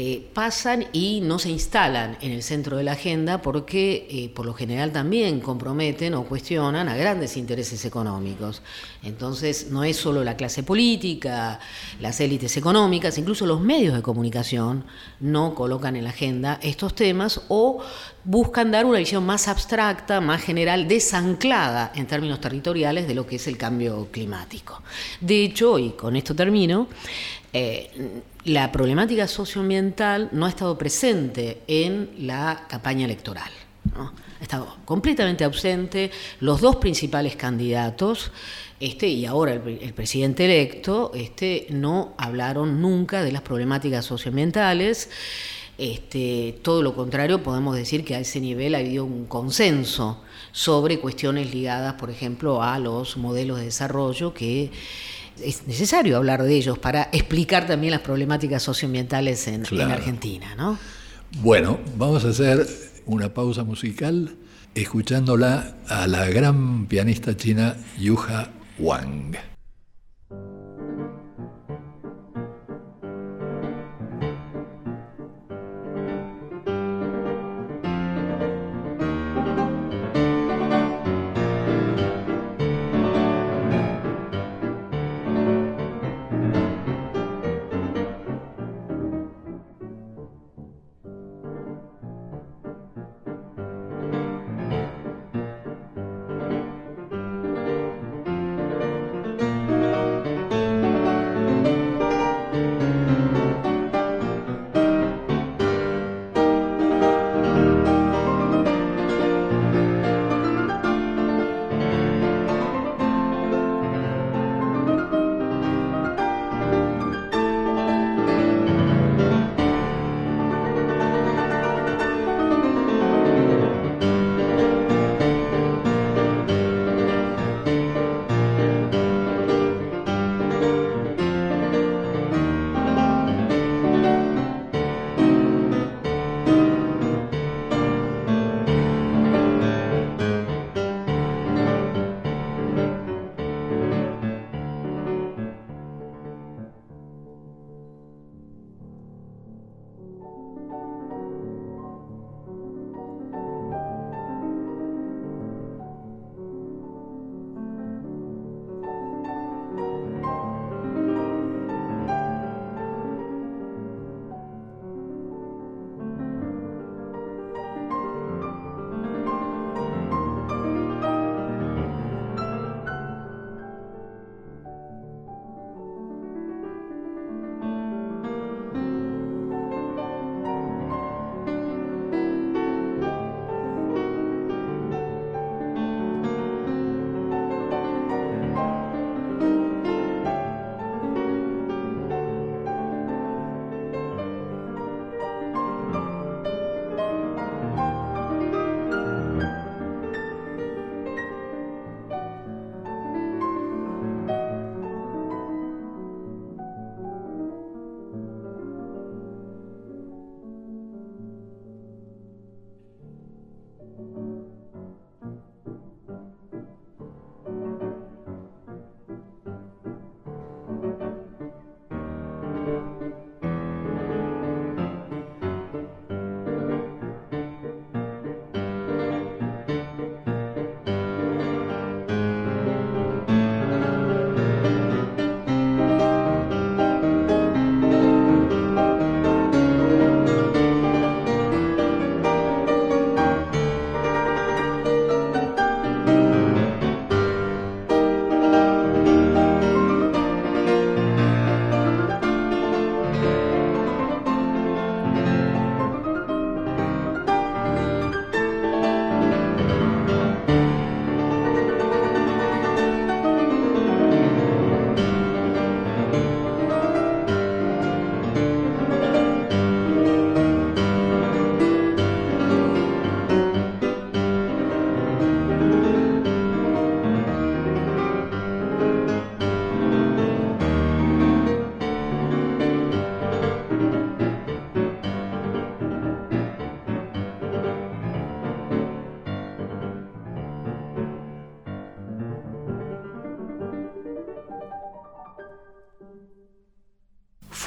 eh, 0.00 0.28
pasan 0.32 0.86
y 0.92 1.20
no 1.22 1.40
se 1.40 1.50
instalan 1.50 2.18
en 2.20 2.30
el 2.30 2.44
centro 2.44 2.76
de 2.76 2.84
la 2.84 2.92
agenda 2.92 3.42
porque 3.42 4.06
eh, 4.08 4.28
por 4.32 4.46
lo 4.46 4.54
general 4.54 4.92
también 4.92 5.40
comprometen 5.40 6.14
o 6.14 6.22
cuestionan 6.22 6.88
a 6.88 6.94
grandes 6.94 7.36
intereses 7.36 7.84
económicos. 7.84 8.62
Entonces 9.02 9.72
no 9.72 9.82
es 9.82 9.96
solo 9.96 10.22
la 10.22 10.36
clase 10.36 10.62
política, 10.62 11.58
las 11.98 12.20
élites 12.20 12.56
económicas, 12.56 13.18
incluso 13.18 13.44
los 13.44 13.60
medios 13.60 13.92
de 13.96 14.02
comunicación 14.02 14.84
no 15.18 15.56
colocan 15.56 15.96
en 15.96 16.04
la 16.04 16.10
agenda 16.10 16.60
estos 16.62 16.94
temas 16.94 17.40
o 17.48 17.82
buscan 18.22 18.70
dar 18.70 18.86
una 18.86 19.00
visión 19.00 19.26
más 19.26 19.48
abstracta, 19.48 20.20
más 20.20 20.42
general, 20.42 20.86
desanclada 20.86 21.90
en 21.96 22.06
términos 22.06 22.40
territoriales 22.40 23.08
de 23.08 23.14
lo 23.14 23.26
que 23.26 23.34
es 23.34 23.48
el 23.48 23.56
cambio 23.56 24.06
climático. 24.12 24.80
De 25.20 25.42
hecho, 25.42 25.76
y 25.76 25.90
con 25.90 26.14
esto 26.14 26.36
termino, 26.36 26.86
eh, 27.52 28.22
la 28.48 28.72
problemática 28.72 29.26
socioambiental 29.28 30.30
no 30.32 30.46
ha 30.46 30.48
estado 30.48 30.76
presente 30.78 31.62
en 31.66 32.10
la 32.20 32.66
campaña 32.68 33.04
electoral. 33.04 33.50
Ha 33.94 34.42
estado 34.42 34.76
completamente 34.84 35.44
ausente. 35.44 36.10
Los 36.40 36.60
dos 36.60 36.76
principales 36.76 37.36
candidatos, 37.36 38.30
este 38.80 39.08
y 39.08 39.26
ahora 39.26 39.54
el, 39.54 39.78
el, 39.82 39.92
presidente 39.92 40.44
electo, 40.44 41.12
este, 41.14 41.66
no 41.70 42.14
hablaron 42.16 42.80
nunca 42.80 43.22
de 43.22 43.32
las 43.32 43.42
problemáticas 43.42 44.04
socioambientales. 44.04 45.10
Este, 45.76 46.58
todo 46.62 46.82
lo 46.82 46.94
contrario, 46.94 47.42
podemos 47.42 47.76
decir 47.76 48.04
que 48.04 48.16
a 48.16 48.20
ese 48.20 48.40
nivel 48.40 48.74
ha 48.74 48.78
habido 48.78 49.04
un 49.04 49.26
consenso 49.26 50.22
sobre 50.52 50.98
cuestiones 50.98 51.54
ligadas, 51.54 51.94
por 51.94 52.10
ejemplo, 52.10 52.62
a 52.62 52.78
los 52.78 53.16
modelos 53.16 53.58
de 53.58 53.66
desarrollo 53.66 54.34
que 54.34 54.70
es 55.44 55.66
necesario 55.66 56.16
hablar 56.16 56.42
de 56.42 56.54
ellos 56.54 56.78
para 56.78 57.08
explicar 57.12 57.66
también 57.66 57.92
las 57.92 58.00
problemáticas 58.00 58.62
socioambientales 58.62 59.46
en, 59.48 59.62
Claro. 59.62 59.90
en 59.90 59.92
Argentina, 59.92 60.54
¿no? 60.56 60.78
Bueno, 61.42 61.78
vamos 61.96 62.24
a 62.24 62.28
hacer 62.28 62.66
una 63.06 63.32
pausa 63.34 63.64
musical 63.64 64.36
escuchándola 64.74 65.76
a 65.88 66.06
la 66.06 66.26
gran 66.26 66.86
pianista 66.86 67.36
china 67.36 67.76
Yuha 67.98 68.50
Wang. 68.78 69.36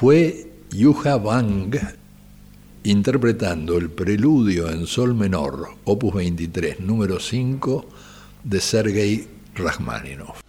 Fue 0.02 0.52
Yuha 0.72 1.16
Wang 1.18 1.78
interpretando 2.82 3.78
el 3.78 3.92
preludio 3.92 4.68
en 4.68 4.88
sol 4.88 5.14
menor, 5.14 5.76
opus 5.84 6.16
23, 6.16 6.80
número 6.80 7.20
5, 7.20 7.86
de 8.44 8.62
Sergei 8.62 9.28
Rachmaninoff. 9.54 10.42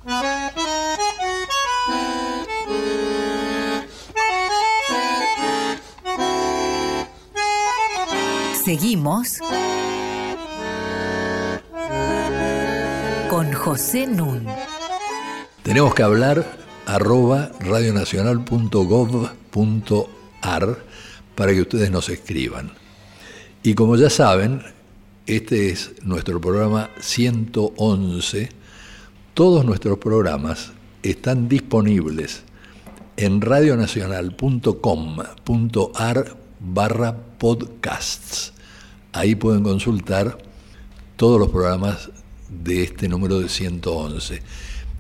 Seguimos 8.65 9.37
con 13.29 13.53
José 13.53 14.07
Nun. 14.07 14.47
Tenemos 15.63 15.95
que 15.95 16.03
hablar 16.03 16.63
arroba 16.87 17.51
radionacional.gov.ar 19.53 20.79
para 21.35 21.53
que 21.53 21.63
ustedes 21.63 21.91
nos 21.91 22.09
escriban. 22.09 22.71
Y 23.63 23.75
como 23.75 23.97
ya 23.97 24.09
saben, 24.11 24.63
Este 25.25 25.71
es 25.71 25.93
nuestro 26.03 26.41
programa 26.41 26.91
111. 27.01 28.49
Todos 29.35 29.65
nuestros 29.65 29.99
programas 29.99 30.73
están 31.05 31.49
disponibles 31.49 32.43
en 33.17 33.41
radionacional.com.ar 33.41 36.37
barra 36.59 37.17
podcasts. 37.39 38.53
Ahí 39.13 39.37
pueden 39.37 39.63
consultar 39.63 40.39
todos 41.15 41.39
los 41.39 41.51
programas 41.51 42.11
de 42.49 42.83
este 42.83 43.09
número 43.09 43.39
de 43.39 43.49
111. 43.49 44.43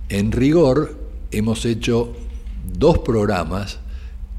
En 0.08 0.30
rigor, 0.30 0.96
hemos 1.32 1.64
hecho 1.64 2.14
dos 2.78 2.98
programas 2.98 3.80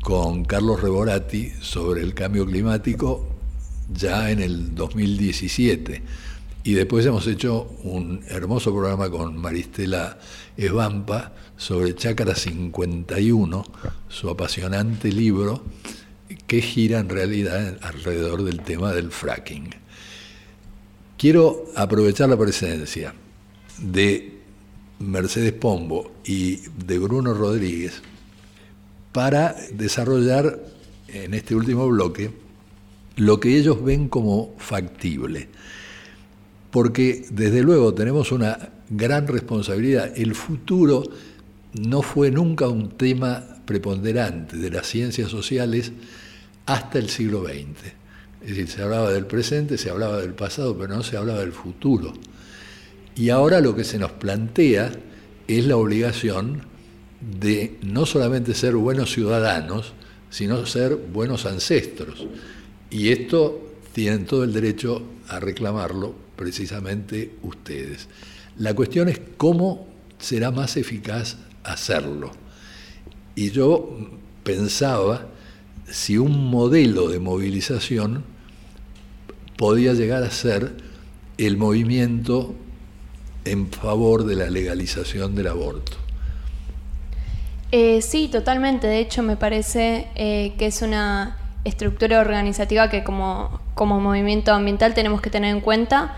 con 0.03 0.43
Carlos 0.43 0.81
Reborati 0.81 1.49
sobre 1.61 2.01
el 2.01 2.13
cambio 2.13 2.45
climático 2.45 3.25
ya 3.89 4.29
en 4.29 4.41
el 4.41 4.75
2017. 4.75 6.03
Y 6.65 6.73
después 6.73 7.05
hemos 7.05 7.25
hecho 7.27 7.73
un 7.83 8.21
hermoso 8.27 8.71
programa 8.73 9.09
con 9.09 9.37
Maristela 9.37 10.19
Esbampa 10.57 11.33
sobre 11.55 11.95
Chácara 11.95 12.35
51, 12.35 13.63
su 14.09 14.29
apasionante 14.29 15.09
libro 15.09 15.63
que 16.47 16.61
gira 16.61 16.99
en 16.99 17.09
realidad 17.09 17.77
alrededor 17.81 18.43
del 18.43 18.61
tema 18.61 18.91
del 18.91 19.09
fracking. 19.09 19.69
Quiero 21.17 21.65
aprovechar 21.75 22.27
la 22.27 22.37
presencia 22.37 23.13
de 23.79 24.39
Mercedes 24.99 25.53
Pombo 25.53 26.11
y 26.25 26.57
de 26.85 26.99
Bruno 26.99 27.33
Rodríguez 27.33 28.01
para 29.13 29.55
desarrollar 29.71 30.59
en 31.07 31.33
este 31.33 31.55
último 31.55 31.87
bloque 31.87 32.31
lo 33.15 33.39
que 33.39 33.57
ellos 33.57 33.83
ven 33.83 34.09
como 34.09 34.55
factible. 34.57 35.47
Porque 36.71 37.25
desde 37.29 37.61
luego 37.61 37.93
tenemos 37.93 38.31
una 38.31 38.57
gran 38.89 39.27
responsabilidad. 39.27 40.11
El 40.17 40.33
futuro 40.33 41.03
no 41.79 42.01
fue 42.01 42.31
nunca 42.31 42.67
un 42.67 42.89
tema 42.97 43.43
preponderante 43.65 44.57
de 44.57 44.71
las 44.71 44.87
ciencias 44.87 45.29
sociales 45.29 45.91
hasta 46.65 46.97
el 46.97 47.09
siglo 47.09 47.43
XX. 47.43 47.93
Es 48.41 48.49
decir, 48.49 48.67
se 48.67 48.81
hablaba 48.81 49.11
del 49.11 49.27
presente, 49.27 49.77
se 49.77 49.89
hablaba 49.89 50.17
del 50.17 50.33
pasado, 50.33 50.75
pero 50.77 50.95
no 50.95 51.03
se 51.03 51.15
hablaba 51.15 51.39
del 51.39 51.53
futuro. 51.53 52.13
Y 53.15 53.29
ahora 53.29 53.61
lo 53.61 53.75
que 53.75 53.83
se 53.83 53.99
nos 53.99 54.11
plantea 54.11 54.91
es 55.47 55.65
la 55.65 55.77
obligación 55.77 56.72
de 57.39 57.77
no 57.81 58.05
solamente 58.05 58.53
ser 58.53 58.75
buenos 58.75 59.11
ciudadanos, 59.11 59.93
sino 60.29 60.65
ser 60.65 60.95
buenos 60.95 61.45
ancestros. 61.45 62.27
Y 62.89 63.09
esto 63.09 63.61
tienen 63.93 64.25
todo 64.25 64.43
el 64.43 64.53
derecho 64.53 65.03
a 65.27 65.39
reclamarlo 65.39 66.15
precisamente 66.35 67.35
ustedes. 67.43 68.07
La 68.57 68.73
cuestión 68.73 69.09
es 69.09 69.21
cómo 69.37 69.87
será 70.19 70.51
más 70.51 70.77
eficaz 70.77 71.37
hacerlo. 71.63 72.31
Y 73.35 73.51
yo 73.51 73.97
pensaba 74.43 75.27
si 75.89 76.17
un 76.17 76.49
modelo 76.49 77.09
de 77.09 77.19
movilización 77.19 78.23
podía 79.57 79.93
llegar 79.93 80.23
a 80.23 80.31
ser 80.31 80.75
el 81.37 81.57
movimiento 81.57 82.55
en 83.45 83.69
favor 83.71 84.25
de 84.25 84.35
la 84.35 84.49
legalización 84.49 85.35
del 85.35 85.47
aborto. 85.47 86.02
Eh, 87.75 88.03
sí, 88.03 88.27
totalmente. 88.27 88.85
De 88.85 88.99
hecho, 88.99 89.23
me 89.23 89.35
parece 89.35 90.07
eh, 90.13 90.53
que 90.59 90.67
es 90.67 90.83
una 90.83 91.37
estructura 91.63 92.19
organizativa 92.19 92.87
que 92.87 93.03
como, 93.03 93.61
como 93.73 93.99
movimiento 93.99 94.53
ambiental 94.53 94.93
tenemos 94.93 95.21
que 95.21 95.31
tener 95.31 95.49
en 95.49 95.59
cuenta. 95.59 96.15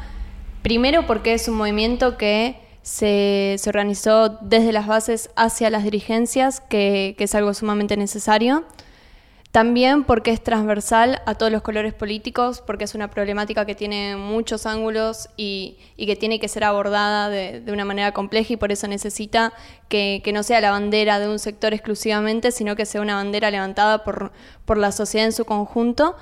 Primero 0.64 1.08
porque 1.08 1.34
es 1.34 1.48
un 1.48 1.56
movimiento 1.56 2.18
que 2.18 2.60
se, 2.82 3.56
se 3.58 3.70
organizó 3.70 4.38
desde 4.42 4.74
las 4.74 4.86
bases 4.86 5.30
hacia 5.38 5.70
las 5.70 5.86
dirigencias, 5.86 6.60
que, 6.60 7.16
que 7.18 7.24
es 7.24 7.34
algo 7.36 7.54
sumamente 7.54 7.96
necesario. 7.96 8.66
También 9.56 10.04
porque 10.04 10.32
es 10.32 10.44
transversal 10.44 11.22
a 11.26 11.36
todos 11.36 11.50
los 11.50 11.62
colores 11.62 11.94
políticos, 11.94 12.62
porque 12.68 12.84
es 12.84 12.94
una 12.94 13.10
problemática 13.10 13.66
que 13.66 13.74
tiene 13.74 14.18
muchos 14.18 14.66
ángulos 14.66 15.30
y, 15.38 15.78
que 15.96 16.18
tiene 16.18 16.42
que 16.42 16.50
ser 16.50 16.66
abordada 16.66 17.30
de, 17.30 17.64
una 17.72 17.86
manera 17.86 18.12
compleja 18.12 18.52
y 18.52 18.58
por 18.58 18.74
eso 18.74 18.86
necesita 18.90 19.54
que, 19.88 20.22
no 20.34 20.44
sea 20.44 20.60
la 20.60 20.72
bandera 20.72 21.20
de 21.20 21.30
un 21.30 21.40
sector 21.40 21.74
exclusivamente, 21.74 22.52
sino 22.52 22.76
que 22.76 22.86
sea 22.86 23.00
una 23.00 23.16
bandera 23.16 23.50
levantada 23.50 24.04
por, 24.04 24.34
por 24.66 24.78
la 24.78 24.92
sociedad 24.92 25.26
en 25.26 25.32
su 25.32 25.46
conjunto. 25.46 26.18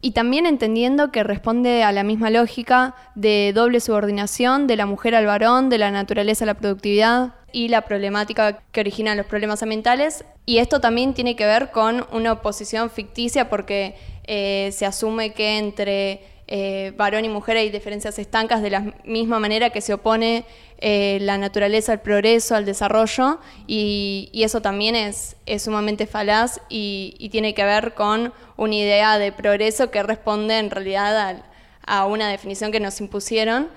Y 0.00 0.10
también 0.10 0.44
entendiendo 0.44 1.12
que 1.12 1.22
responde 1.22 1.84
a 1.84 1.92
la 1.92 2.02
misma 2.02 2.30
lógica 2.30 2.96
de 3.14 3.52
doble 3.54 3.78
subordinación 3.78 4.66
de 4.66 4.74
la 4.74 4.86
mujer 4.86 5.14
al 5.14 5.26
varón, 5.26 5.68
de 5.68 5.78
la 5.78 5.92
naturaleza 5.92 6.44
a 6.44 6.46
la 6.46 6.54
productividad, 6.54 7.34
y 7.56 7.68
la 7.68 7.80
problemática 7.80 8.58
que 8.70 8.80
originan 8.80 9.16
los 9.16 9.24
problemas 9.24 9.62
ambientales. 9.62 10.26
Y 10.44 10.58
esto 10.58 10.78
también 10.78 11.14
tiene 11.14 11.36
que 11.36 11.46
ver 11.46 11.70
con 11.70 12.06
una 12.12 12.32
oposición 12.32 12.90
ficticia 12.90 13.48
porque 13.48 13.94
eh, 14.24 14.68
se 14.74 14.84
asume 14.84 15.32
que 15.32 15.56
entre 15.56 16.20
eh, 16.48 16.92
varón 16.98 17.24
y 17.24 17.30
mujer 17.30 17.56
hay 17.56 17.70
diferencias 17.70 18.18
estancas 18.18 18.60
de 18.60 18.68
la 18.68 18.92
misma 19.06 19.38
manera 19.38 19.70
que 19.70 19.80
se 19.80 19.94
opone 19.94 20.44
eh, 20.82 21.16
la 21.22 21.38
naturaleza 21.38 21.92
al 21.92 22.02
progreso, 22.02 22.54
al 22.54 22.66
desarrollo, 22.66 23.40
y, 23.66 24.30
eso 24.34 24.60
también 24.60 24.94
es, 24.94 25.36
es 25.46 25.62
sumamente 25.62 26.06
falaz 26.06 26.60
y, 26.68 27.26
tiene 27.32 27.54
que 27.54 27.64
ver 27.64 27.94
con 27.94 28.34
una 28.58 28.74
idea 28.74 29.18
de 29.18 29.32
progreso 29.32 29.90
que 29.90 30.02
responde 30.02 30.58
en 30.58 30.68
realidad 30.68 31.40
a, 31.86 32.00
a 32.00 32.04
una 32.04 32.28
definición 32.28 32.70
que 32.70 32.80
nos 32.80 33.00
impusieron. 33.00 33.70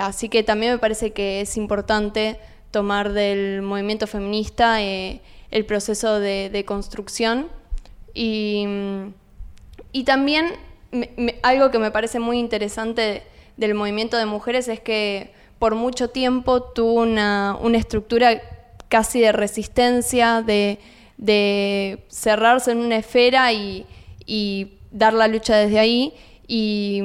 así 0.00 0.30
que 0.30 0.42
también 0.42 0.72
me 0.72 0.78
parece 0.78 1.10
que 1.10 1.42
es 1.42 1.58
importante 1.58 2.38
tomar 2.70 3.12
del 3.12 3.62
movimiento 3.62 4.06
feminista 4.06 4.82
eh, 4.82 5.20
el 5.50 5.66
proceso 5.66 6.20
de, 6.20 6.64
construcción. 6.66 7.48
Y, 8.14 8.66
también 10.04 10.52
algo 11.42 11.70
que 11.70 11.78
me 11.78 11.90
parece 11.90 12.18
muy 12.18 12.38
interesante 12.38 13.22
del 13.56 13.74
movimiento 13.74 14.16
de 14.16 14.26
mujeres 14.26 14.68
es 14.68 14.80
que 14.80 15.32
por 15.58 15.74
mucho 15.74 16.08
tiempo 16.08 16.62
tuvo 16.62 17.02
una, 17.02 17.58
estructura 17.74 18.40
casi 18.88 19.20
de 19.20 19.32
resistencia, 19.32 20.42
de, 20.42 20.78
cerrarse 22.08 22.72
en 22.72 22.78
una 22.78 22.96
esfera 22.96 23.52
y, 23.52 23.86
dar 24.92 25.12
la 25.12 25.28
lucha 25.28 25.56
desde 25.56 25.78
ahí. 25.78 26.14
Y, 26.46 27.02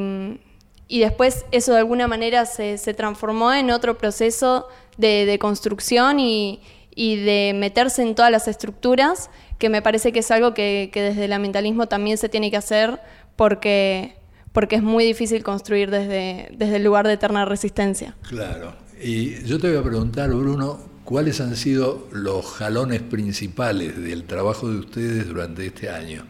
después 0.90 1.46
eso 1.52 1.74
de 1.74 1.80
alguna 1.80 2.08
manera 2.08 2.46
se, 2.46 2.78
se 2.78 2.94
transformó 2.94 3.54
en 3.54 3.72
otro 3.72 3.98
proceso 3.98 4.68
de, 4.98 5.38
construcción 5.40 6.20
y, 6.20 6.62
de 6.96 7.54
meterse 7.56 8.02
en 8.02 8.16
todas 8.16 8.32
las 8.32 8.48
estructuras, 8.48 9.30
que 9.58 9.70
me 9.70 9.82
parece 9.82 10.12
que 10.12 10.20
es 10.20 10.32
algo 10.32 10.54
que, 10.54 10.90
desde 10.94 11.26
el 11.26 11.34
ambientalismo 11.34 11.88
también 11.88 12.18
se 12.18 12.30
tiene 12.30 12.52
que 12.52 12.58
hacer 12.58 13.00
porque, 13.36 14.16
porque 14.54 14.76
es 14.76 14.84
muy 14.84 15.06
difícil 15.06 15.44
construir 15.44 15.92
desde, 15.92 16.50
desde 16.58 16.78
el 16.78 16.84
lugar 16.84 17.08
de 17.08 17.14
eterna 17.14 17.46
resistencia. 17.46 18.16
Claro. 18.28 18.74
Y 19.02 19.44
yo 19.44 19.60
te 19.60 19.70
voy 19.70 19.78
a 19.78 19.84
preguntar, 19.84 20.30
Bruno, 20.30 20.80
¿cuáles 21.04 21.42
han 21.42 21.56
sido 21.56 22.08
los 22.12 22.46
jalones 22.46 23.02
principales 23.02 24.02
del 24.02 24.24
trabajo 24.24 24.70
de 24.70 24.80
ustedes 24.80 25.28
durante 25.28 25.66
este 25.66 25.90
año? 25.90 26.26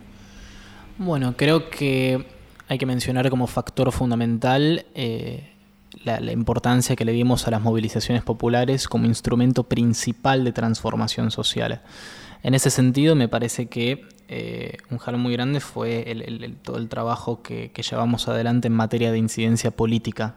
Bueno, 0.97 1.35
creo 1.37 1.69
que 1.69 2.25
hay 2.67 2.77
que 2.77 2.85
mencionar 2.85 3.29
como 3.29 3.47
factor 3.47 3.91
fundamental 3.91 4.85
eh, 4.95 5.51
la, 6.03 6.31
importancia 6.31 6.95
que 6.95 7.05
le 7.05 7.11
dimos 7.11 7.47
a 7.47 7.51
las 7.51 7.61
movilizaciones 7.61 8.23
populares 8.23 8.87
como 8.87 9.05
instrumento 9.05 9.63
principal 9.63 10.43
de 10.43 10.51
transformación 10.51 11.31
social. 11.31 11.81
En 12.43 12.53
ese 12.53 12.69
sentido, 12.69 13.15
me 13.15 13.27
parece 13.27 13.67
que 13.67 14.05
eh, 14.27 14.77
un 14.89 14.97
jalón 14.97 15.21
muy 15.21 15.33
grande 15.33 15.59
fue 15.59 16.05
todo 16.63 16.77
el 16.77 16.89
trabajo 16.89 17.41
que, 17.41 17.71
llevamos 17.89 18.27
adelante 18.27 18.67
en 18.67 18.73
materia 18.73 19.11
de 19.11 19.17
incidencia 19.17 19.71
política. 19.71 20.35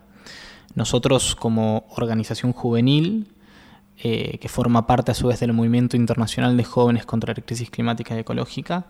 Nosotros 0.75 1.35
como 1.35 1.87
organización 1.91 2.53
juvenil, 2.53 3.29
eh, 4.01 4.39
que 4.39 4.49
forma 4.49 4.87
parte 4.87 5.11
a 5.11 5.15
su 5.15 5.27
vez 5.27 5.41
del 5.41 5.53
movimiento 5.53 5.97
internacional 5.97 6.57
de 6.57 6.65
jóvenes 6.65 7.05
contra 7.05 7.35
la 7.35 7.43
crisis 7.43 7.69
climática 7.69 8.15
y 8.15 8.21
ecológica, 8.21 8.87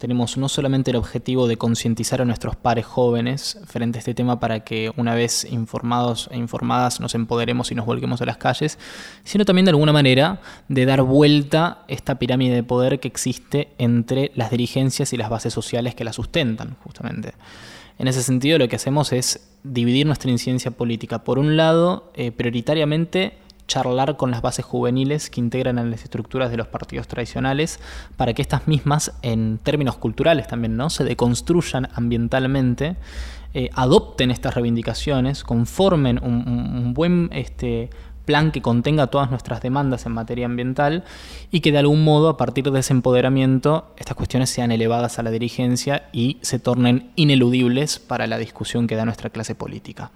tenemos 0.00 0.38
no 0.38 0.48
solamente 0.48 0.92
el 0.92 0.96
objetivo 0.96 1.46
de 1.46 1.58
concientizar 1.58 2.22
a 2.22 2.24
nuestros 2.24 2.56
pares 2.56 2.86
jóvenes 2.86 3.58
frente 3.66 3.98
a 3.98 4.00
este 4.00 4.14
tema 4.14 4.40
para 4.40 4.60
que 4.60 4.90
una 4.96 5.14
vez 5.14 5.44
informados 5.44 6.30
e 6.32 6.38
informadas 6.38 7.00
nos 7.00 7.14
empoderemos 7.14 7.70
y 7.70 7.74
nos 7.74 7.84
volquemos 7.84 8.22
a 8.22 8.24
las 8.24 8.38
calles, 8.38 8.78
sino 9.24 9.44
también 9.44 9.66
de 9.66 9.72
alguna 9.72 9.92
manera 9.92 10.40
de 10.68 10.86
dar 10.86 11.02
vuelta 11.02 11.84
esta 11.86 12.18
pirámide 12.18 12.54
de 12.54 12.62
poder 12.62 12.98
que 12.98 13.08
existe 13.08 13.68
entre 13.76 14.32
las 14.34 14.50
dirigencias 14.50 15.12
y 15.12 15.18
las 15.18 15.28
bases 15.28 15.52
sociales 15.52 15.94
que 15.94 16.04
la 16.04 16.14
sustentan, 16.14 16.76
justamente. 16.82 17.34
En 17.98 18.08
ese 18.08 18.22
sentido, 18.22 18.56
lo 18.56 18.68
que 18.68 18.76
hacemos 18.76 19.12
es 19.12 19.50
dividir 19.64 20.06
nuestra 20.06 20.30
incidencia 20.30 20.70
política. 20.70 21.24
Por 21.24 21.38
un 21.38 21.58
lado, 21.58 22.10
eh, 22.14 22.32
prioritariamente 22.32 23.34
charlar 23.70 24.16
con 24.16 24.32
las 24.32 24.42
bases 24.42 24.64
juveniles 24.64 25.30
que 25.30 25.40
integran 25.40 25.90
las 25.90 26.02
estructuras 26.02 26.50
de 26.50 26.56
los 26.56 26.66
partidos 26.66 27.06
tradicionales 27.06 27.78
para 28.16 28.34
que 28.34 28.42
estas 28.42 28.66
mismas, 28.66 29.12
en 29.22 29.58
términos 29.62 29.96
culturales 29.96 30.48
también, 30.48 30.76
¿no? 30.76 30.90
se 30.90 31.04
deconstruyan 31.04 31.88
ambientalmente, 31.94 32.96
eh, 33.54 33.70
adopten 33.74 34.32
estas 34.32 34.54
reivindicaciones, 34.54 35.44
conformen 35.44 36.18
un, 36.20 36.94
buen 36.94 37.30
este, 37.32 37.90
plan 38.24 38.50
que 38.50 38.60
contenga 38.60 39.06
todas 39.06 39.30
nuestras 39.30 39.60
demandas 39.62 40.04
en 40.04 40.12
materia 40.12 40.46
ambiental 40.46 41.04
y 41.52 41.60
que 41.60 41.70
de 41.70 41.78
algún 41.78 42.02
modo 42.02 42.28
a 42.28 42.36
partir 42.36 42.72
de 42.72 42.80
ese 42.80 42.92
empoderamiento 42.92 43.94
estas 43.98 44.16
cuestiones 44.16 44.50
sean 44.50 44.72
elevadas 44.72 45.20
a 45.20 45.22
la 45.22 45.30
dirigencia 45.30 46.08
y 46.12 46.38
se 46.42 46.58
tornen 46.58 47.12
ineludibles 47.14 48.00
para 48.00 48.26
la 48.26 48.38
discusión 48.38 48.88
que 48.88 48.96
da 48.96 49.04
nuestra 49.04 49.30
clase 49.30 49.54
política. 49.54 50.10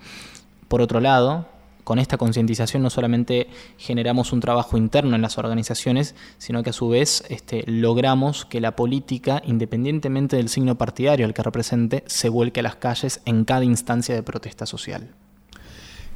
Por 0.67 0.83
otro 0.83 0.99
lado, 0.99 1.54
con 1.85 1.99
esta 1.99 2.16
concientización 2.16 2.82
no 2.82 2.91
solamente 2.91 3.47
generamos 3.78 4.32
un 4.32 4.41
trabajo 4.41 4.76
interno 4.76 5.14
en 5.14 5.22
las 5.22 5.39
organizaciones, 5.39 6.14
sino 6.39 6.62
que 6.62 6.70
a 6.70 6.72
su 6.72 6.89
vez 6.89 7.24
este, 7.28 7.62
logramos 7.66 8.47
que 8.47 8.61
la 8.61 8.74
política, 8.74 9.43
independientemente 9.47 10.37
del 10.37 10.49
signo 10.49 10.76
partidario 10.76 11.26
al 11.26 11.35
que 11.35 11.43
represente, 11.43 12.03
se 12.07 12.28
vuelque 12.28 12.61
a 12.61 12.64
las 12.64 12.76
calles 12.76 13.20
en 13.26 13.45
cada 13.45 13.64
instancia 13.64 14.14
de 14.14 14.22
protesta 14.22 14.66
social. 14.66 15.11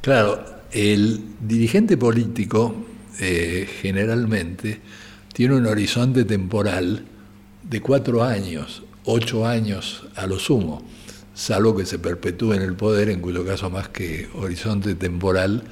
Claro, 0.01 0.43
el 0.71 1.23
dirigente 1.39 1.97
político 1.97 2.75
eh, 3.19 3.67
generalmente 3.81 4.81
tiene 5.33 5.55
un 5.55 5.67
horizonte 5.67 6.25
temporal 6.25 7.05
de 7.63 7.81
cuatro 7.81 8.23
años, 8.23 8.81
ocho 9.05 9.45
años 9.45 10.07
a 10.15 10.25
lo 10.25 10.39
sumo 10.39 10.81
salvo 11.39 11.73
que 11.73 11.85
se 11.85 11.99
perpetúe 11.99 12.53
en 12.53 12.61
el 12.61 12.73
poder, 12.73 13.07
en 13.09 13.21
cuyo 13.21 13.45
caso 13.45 13.69
más 13.69 13.87
que 13.87 14.27
horizonte 14.35 14.93
temporal 14.95 15.63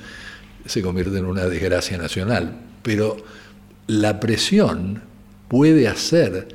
se 0.65 0.81
convierte 0.81 1.17
en 1.17 1.25
una 1.25 1.43
desgracia 1.43 1.97
nacional. 1.97 2.57
Pero 2.83 3.17
la 3.87 4.21
presión 4.21 5.01
puede 5.49 5.89
hacer 5.89 6.47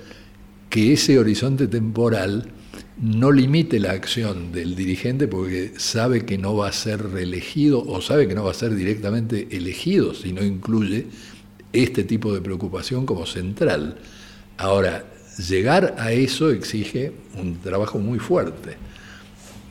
que 0.71 0.95
ese 0.95 1.19
horizonte 1.19 1.67
temporal 1.67 2.49
no 3.03 3.31
limite 3.33 3.81
la 3.81 3.91
acción 3.91 4.51
del 4.51 4.75
dirigente 4.75 5.29
porque 5.29 5.75
sabe 5.77 6.25
que 6.25 6.39
no 6.39 6.57
va 6.57 6.69
a 6.69 6.73
ser 6.73 7.11
reelegido 7.11 7.83
o 7.83 8.01
sabe 8.01 8.27
que 8.27 8.35
no 8.35 8.45
va 8.45 8.53
a 8.53 8.55
ser 8.55 8.75
directamente 8.75 9.49
elegido 9.51 10.15
si 10.15 10.33
no 10.33 10.43
incluye 10.43 11.07
este 11.75 12.05
tipo 12.05 12.33
de 12.33 12.41
preocupación 12.41 13.05
como 13.05 13.27
central. 13.27 13.99
Ahora, 14.57 15.05
llegar 15.37 15.97
a 15.99 16.13
eso 16.13 16.51
exige 16.51 17.13
un 17.39 17.61
trabajo 17.61 17.99
muy 17.99 18.19
fuerte. 18.19 18.92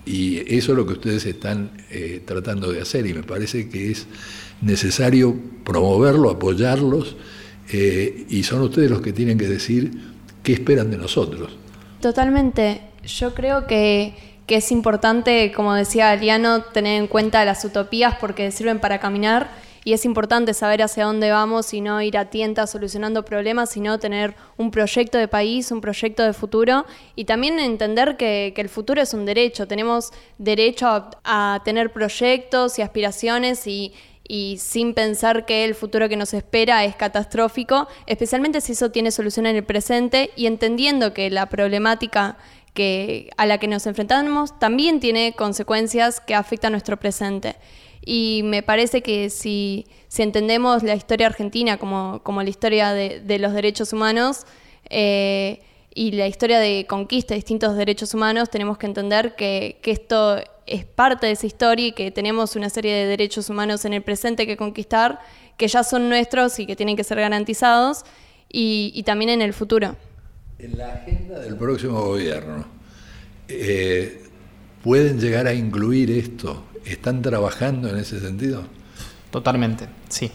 Y 0.06 0.40
eso 0.56 0.72
es 0.72 0.78
lo 0.78 0.86
que 0.86 0.94
ustedes 0.94 1.26
están 1.26 1.72
eh, 1.90 2.22
tratando 2.26 2.72
de 2.72 2.82
hacer 2.82 3.06
y 3.06 3.14
me 3.14 3.24
parece 3.24 3.70
que 3.70 3.92
es 3.92 4.08
necesario 4.62 5.36
promoverlo, 5.64 6.30
apoyarlos 6.30 7.16
eh, 7.72 8.26
y 8.30 8.44
son 8.44 8.62
ustedes 8.62 8.90
los 8.90 9.02
que 9.02 9.14
tienen 9.14 9.38
que 9.38 9.48
decir 9.48 9.92
qué 10.44 10.54
esperan 10.54 10.90
de 10.90 10.98
nosotros. 10.98 11.56
Totalmente. 12.02 12.82
Yo 13.06 13.34
creo 13.34 13.68
que, 13.68 14.16
que 14.48 14.56
es 14.58 14.72
importante, 14.72 15.52
como 15.56 15.74
decía 15.74 16.12
Aliano, 16.12 16.64
tener 16.64 17.00
en 17.00 17.08
cuenta 17.08 17.46
las 17.46 17.64
utopías 17.64 18.16
porque 18.20 18.52
sirven 18.52 18.80
para 18.80 19.00
caminar 19.00 19.52
y 19.84 19.94
es 19.94 20.06
importante 20.06 20.54
saber 20.54 20.82
hacia 20.82 21.06
dónde 21.06 21.32
vamos 21.32 21.74
y 21.74 21.82
no 21.82 22.02
ir 22.02 22.18
a 22.18 22.30
tientas 22.30 22.72
solucionando 22.72 23.26
problemas, 23.26 23.72
sino 23.72 24.00
tener 24.00 24.36
un 24.58 24.70
proyecto 24.70 25.18
de 25.18 25.28
país, 25.28 25.72
un 25.72 25.82
proyecto 25.82 26.24
de 26.24 26.34
futuro 26.34 26.86
y 27.16 27.26
también 27.26 27.60
entender 27.60 28.18
que, 28.18 28.54
el 28.62 28.70
futuro 28.70 29.02
es 29.02 29.16
un 29.16 29.26
derecho. 29.26 29.68
Tenemos 29.68 30.12
derecho 30.38 31.10
a, 31.24 31.62
tener 31.66 31.92
proyectos 31.92 32.78
y 32.78 32.84
aspiraciones 32.84 33.66
y, 33.66 33.94
sin 34.60 34.94
pensar 34.94 35.46
que 35.46 35.66
el 35.66 35.76
futuro 35.76 36.08
que 36.08 36.16
nos 36.16 36.34
espera 36.34 36.86
es 36.86 36.96
catastrófico, 36.96 37.88
especialmente 38.06 38.62
si 38.62 38.74
eso 38.74 38.92
tiene 38.92 39.12
solución 39.12 39.46
en 39.46 39.58
el 39.58 39.64
presente 39.64 40.30
y 40.38 40.46
entendiendo 40.46 41.14
que 41.14 41.30
la 41.30 41.48
problemática 41.48 42.38
a 43.38 43.46
la 43.46 43.58
que 43.58 43.68
nos 43.68 43.86
enfrentamos 43.86 44.58
también 44.58 45.00
tiene 45.00 45.34
consecuencias 45.34 46.22
que 46.22 46.36
afectan 46.36 46.70
a 46.70 46.76
nuestro 46.76 46.98
presente. 46.98 47.56
Y 48.04 48.42
me 48.44 48.64
parece 48.64 49.02
que 49.02 49.30
si, 49.30 49.86
entendemos 50.18 50.84
la 50.84 50.96
historia 50.96 51.28
argentina 51.28 51.78
como, 51.78 52.22
la 52.26 52.50
historia 52.50 52.94
de, 52.94 53.40
los 53.40 53.54
derechos 53.54 53.94
humanos 53.94 54.46
eh, 54.90 55.62
y 55.94 56.12
la 56.12 56.28
historia 56.28 56.60
de 56.60 56.86
conquista 56.88 57.34
de 57.34 57.38
distintos 57.38 57.76
derechos 57.76 58.14
humanos, 58.14 58.50
tenemos 58.50 58.78
que 58.78 58.88
entender 58.88 59.36
que, 59.36 59.80
esto 59.84 60.38
es 60.66 60.86
parte 60.86 61.28
de 61.28 61.34
esa 61.34 61.46
historia 61.46 61.88
y 61.88 61.92
que 61.92 62.12
tenemos 62.12 62.56
una 62.56 62.70
serie 62.70 62.94
de 62.94 63.06
derechos 63.06 63.50
humanos 63.50 63.86
en 63.86 63.94
el 63.94 64.02
presente 64.02 64.48
que 64.48 64.58
conquistar, 64.58 65.20
que 65.58 65.68
ya 65.68 65.84
son 65.84 66.10
nuestros 66.10 66.60
y 66.60 66.66
que 66.66 66.76
tienen 66.76 66.96
que 66.96 67.04
ser 67.04 67.20
garantizados, 67.20 68.04
y, 68.54 69.04
también 69.04 69.30
en 69.30 69.42
el 69.42 69.54
futuro. 69.54 69.96
En 70.60 70.78
la 70.78 70.94
agenda 70.94 71.40
del 71.40 71.56
próximo 71.56 72.02
gobierno, 72.02 72.66
eh, 73.48 74.24
¿pueden 74.84 75.20
llegar 75.20 75.48
a 75.48 75.54
incluir 75.54 76.12
esto? 76.12 76.66
¿Están 76.86 77.22
trabajando 77.22 77.90
en 77.90 77.98
ese 77.98 78.20
sentido? 78.20 78.64
Totalmente, 79.30 79.88
sí. 80.10 80.32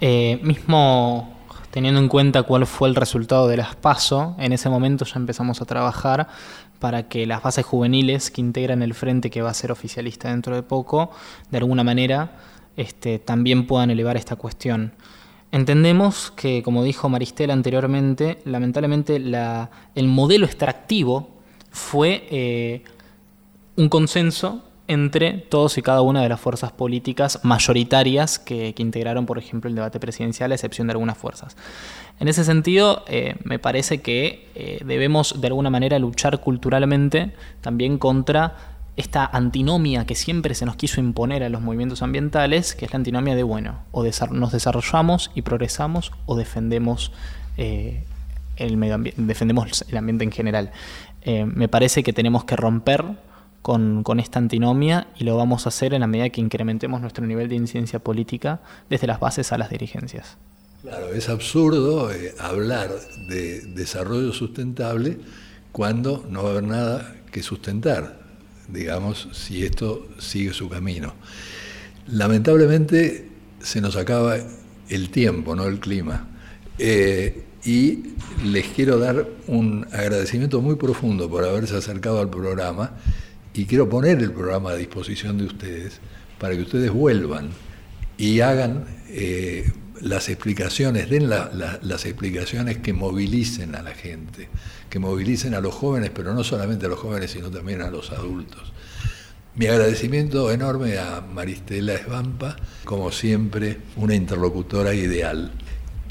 Eh, 0.00 0.38
mismo 0.42 1.40
teniendo 1.70 2.00
en 2.00 2.08
cuenta 2.08 2.42
cuál 2.42 2.66
fue 2.66 2.88
el 2.88 2.94
resultado 2.94 3.48
de 3.48 3.56
las 3.56 3.76
PASO, 3.76 4.34
en 4.38 4.52
ese 4.52 4.68
momento 4.68 5.04
ya 5.04 5.16
empezamos 5.16 5.60
a 5.62 5.64
trabajar 5.64 6.28
para 6.78 7.08
que 7.08 7.26
las 7.26 7.42
bases 7.42 7.64
juveniles 7.64 8.30
que 8.30 8.40
integran 8.40 8.82
el 8.82 8.94
frente 8.94 9.30
que 9.30 9.42
va 9.42 9.50
a 9.50 9.54
ser 9.54 9.70
oficialista 9.70 10.30
dentro 10.30 10.54
de 10.54 10.62
poco, 10.62 11.10
de 11.50 11.58
alguna 11.58 11.84
manera, 11.84 12.38
este, 12.76 13.18
también 13.18 13.66
puedan 13.66 13.90
elevar 13.90 14.16
esta 14.16 14.36
cuestión. 14.36 14.94
Entendemos 15.52 16.30
que, 16.30 16.62
como 16.62 16.82
dijo 16.84 17.08
Maristela 17.08 17.52
anteriormente, 17.52 18.38
lamentablemente 18.44 19.16
el 19.16 20.08
modelo 20.08 20.46
extractivo 20.46 21.28
fue 21.70 22.26
eh, 22.30 22.84
un 23.76 23.88
consenso 23.88 24.69
entre 24.90 25.34
todos 25.34 25.78
y 25.78 25.82
cada 25.82 26.02
una 26.02 26.20
de 26.20 26.28
las 26.28 26.40
fuerzas 26.40 26.72
políticas 26.72 27.38
mayoritarias 27.44 28.40
que, 28.40 28.74
integraron, 28.76 29.24
por 29.24 29.38
ejemplo, 29.38 29.70
el 29.70 29.76
debate 29.76 30.00
presidencial, 30.00 30.50
a 30.50 30.56
excepción 30.56 30.88
de 30.88 30.92
algunas 30.92 31.16
fuerzas. 31.16 31.56
En 32.18 32.26
ese 32.26 32.42
sentido, 32.42 33.04
eh, 33.06 33.36
me 33.44 33.60
parece 33.60 34.02
que 34.02 34.48
eh, 34.56 34.80
debemos 34.84 35.40
de 35.40 35.46
alguna 35.46 35.70
manera 35.70 35.96
luchar 36.00 36.40
culturalmente 36.40 37.32
también 37.60 37.98
contra 37.98 38.56
esta 38.96 39.24
antinomia 39.26 40.06
que 40.06 40.16
siempre 40.16 40.56
se 40.56 40.66
nos 40.66 40.74
quiso 40.74 41.00
imponer 41.00 41.44
a 41.44 41.48
los 41.50 41.62
movimientos 41.62 42.02
ambientales, 42.02 42.74
que 42.74 42.84
es 42.84 42.92
la 42.92 42.96
antinomia 42.96 43.36
de, 43.36 43.44
bueno, 43.44 43.84
o 43.92 44.04
nos 44.32 44.52
desarrollamos 44.52 45.30
y 45.36 45.42
progresamos 45.42 46.10
o 46.26 46.36
defendemos, 46.36 47.12
eh, 47.56 48.02
el, 48.56 48.76
medio 48.76 48.98
defendemos 49.16 49.84
el 49.88 49.96
ambiente 49.96 50.24
en 50.24 50.32
general. 50.32 50.72
me 51.24 51.68
parece 51.68 52.02
que 52.02 52.12
tenemos 52.12 52.42
que 52.44 52.56
romper 52.56 53.04
con, 53.62 54.20
esta 54.20 54.38
antinomia 54.38 55.08
y 55.18 55.24
lo 55.24 55.36
vamos 55.36 55.66
a 55.66 55.68
hacer 55.68 55.94
en 55.94 56.00
la 56.00 56.06
medida 56.06 56.30
que 56.30 56.40
incrementemos 56.40 57.00
nuestro 57.00 57.26
nivel 57.26 57.48
de 57.48 57.56
incidencia 57.56 57.98
política 57.98 58.60
desde 58.88 59.06
las 59.06 59.20
bases 59.20 59.52
a 59.52 59.58
las 59.58 59.70
dirigencias. 59.70 60.38
Claro, 60.82 61.12
es 61.12 61.28
absurdo 61.28 62.10
eh, 62.10 62.34
hablar 62.38 62.90
de 63.28 63.60
desarrollo 63.60 64.32
sustentable 64.32 65.18
cuando 65.72 66.24
no 66.30 66.42
va 66.42 66.48
a 66.48 66.52
haber 66.52 66.64
nada 66.64 67.16
que 67.30 67.42
sustentar, 67.42 68.20
digamos, 68.68 69.28
si 69.32 69.64
esto 69.64 70.08
sigue 70.18 70.54
su 70.54 70.68
camino. 70.68 71.12
Lamentablemente 72.06 73.28
se 73.60 73.82
nos 73.82 73.96
acaba 73.96 74.36
el 74.88 75.10
tiempo, 75.10 75.54
no 75.54 75.66
el 75.66 75.80
clima. 75.80 76.28
Eh, 76.78 77.44
y 77.62 78.14
les 78.42 78.68
quiero 78.68 78.98
dar 78.98 79.28
un 79.46 79.86
agradecimiento 79.92 80.62
muy 80.62 80.76
profundo 80.76 81.28
por 81.28 81.44
haberse 81.44 81.76
acercado 81.76 82.20
al 82.20 82.30
programa 82.30 82.92
y 83.54 83.64
quiero 83.64 83.88
poner 83.88 84.18
el 84.18 84.32
programa 84.32 84.70
a 84.70 84.76
disposición 84.76 85.38
de 85.38 85.44
ustedes 85.44 86.00
para 86.38 86.54
que 86.54 86.62
ustedes 86.62 86.90
vuelvan 86.90 87.50
y 88.16 88.40
hagan 88.40 88.84
eh, 89.08 89.70
las 90.00 90.28
explicaciones, 90.28 91.10
den 91.10 91.28
las 91.28 92.06
explicaciones 92.06 92.78
que 92.78 92.92
movilicen 92.92 93.74
a 93.74 93.82
la 93.82 93.92
gente, 93.92 94.48
que 94.88 94.98
movilicen 94.98 95.54
a 95.54 95.60
los 95.60 95.74
jóvenes, 95.74 96.10
pero 96.14 96.32
no 96.32 96.42
solamente 96.44 96.86
a 96.86 96.88
los 96.88 96.98
jóvenes, 96.98 97.32
sino 97.32 97.50
también 97.50 97.82
a 97.82 97.90
los 97.90 98.10
adultos. 98.10 98.72
Mi 99.56 99.66
agradecimiento 99.66 100.50
enorme 100.52 100.98
a 100.98 101.20
Maristela 101.20 101.94
Esbampa, 101.94 102.56
como 102.84 103.10
siempre, 103.10 103.78
una 103.96 104.14
interlocutora 104.14 104.94
ideal. 104.94 105.52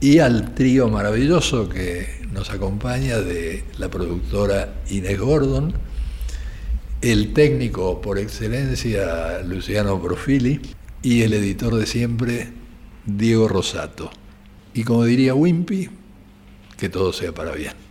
Y 0.02 0.20
al 0.20 0.54
trío 0.54 0.88
maravilloso 0.88 1.68
que 1.68 2.28
nos 2.32 2.52
acompaña 2.52 3.18
de 3.18 3.64
la 3.78 3.90
productora 3.90 4.76
Inés 4.90 5.20
Gordon, 5.20 5.74
el 7.02 7.32
técnico 7.34 8.02
por 8.02 8.20
excelencia 8.20 9.42
Luciano 9.44 10.02
Profili 10.02 10.60
y 11.02 11.22
el 11.22 11.34
editor 11.34 11.76
de 11.76 11.86
siempre 11.86 12.50
Diego 13.06 13.48
Rosato. 13.48 14.12
Y 14.74 14.84
como 14.84 15.06
diría 15.06 15.34
Wimpy, 15.34 15.90
que 16.78 16.90
todo 16.90 17.14
sea 17.14 17.34
para 17.34 17.52
bien. 17.54 17.89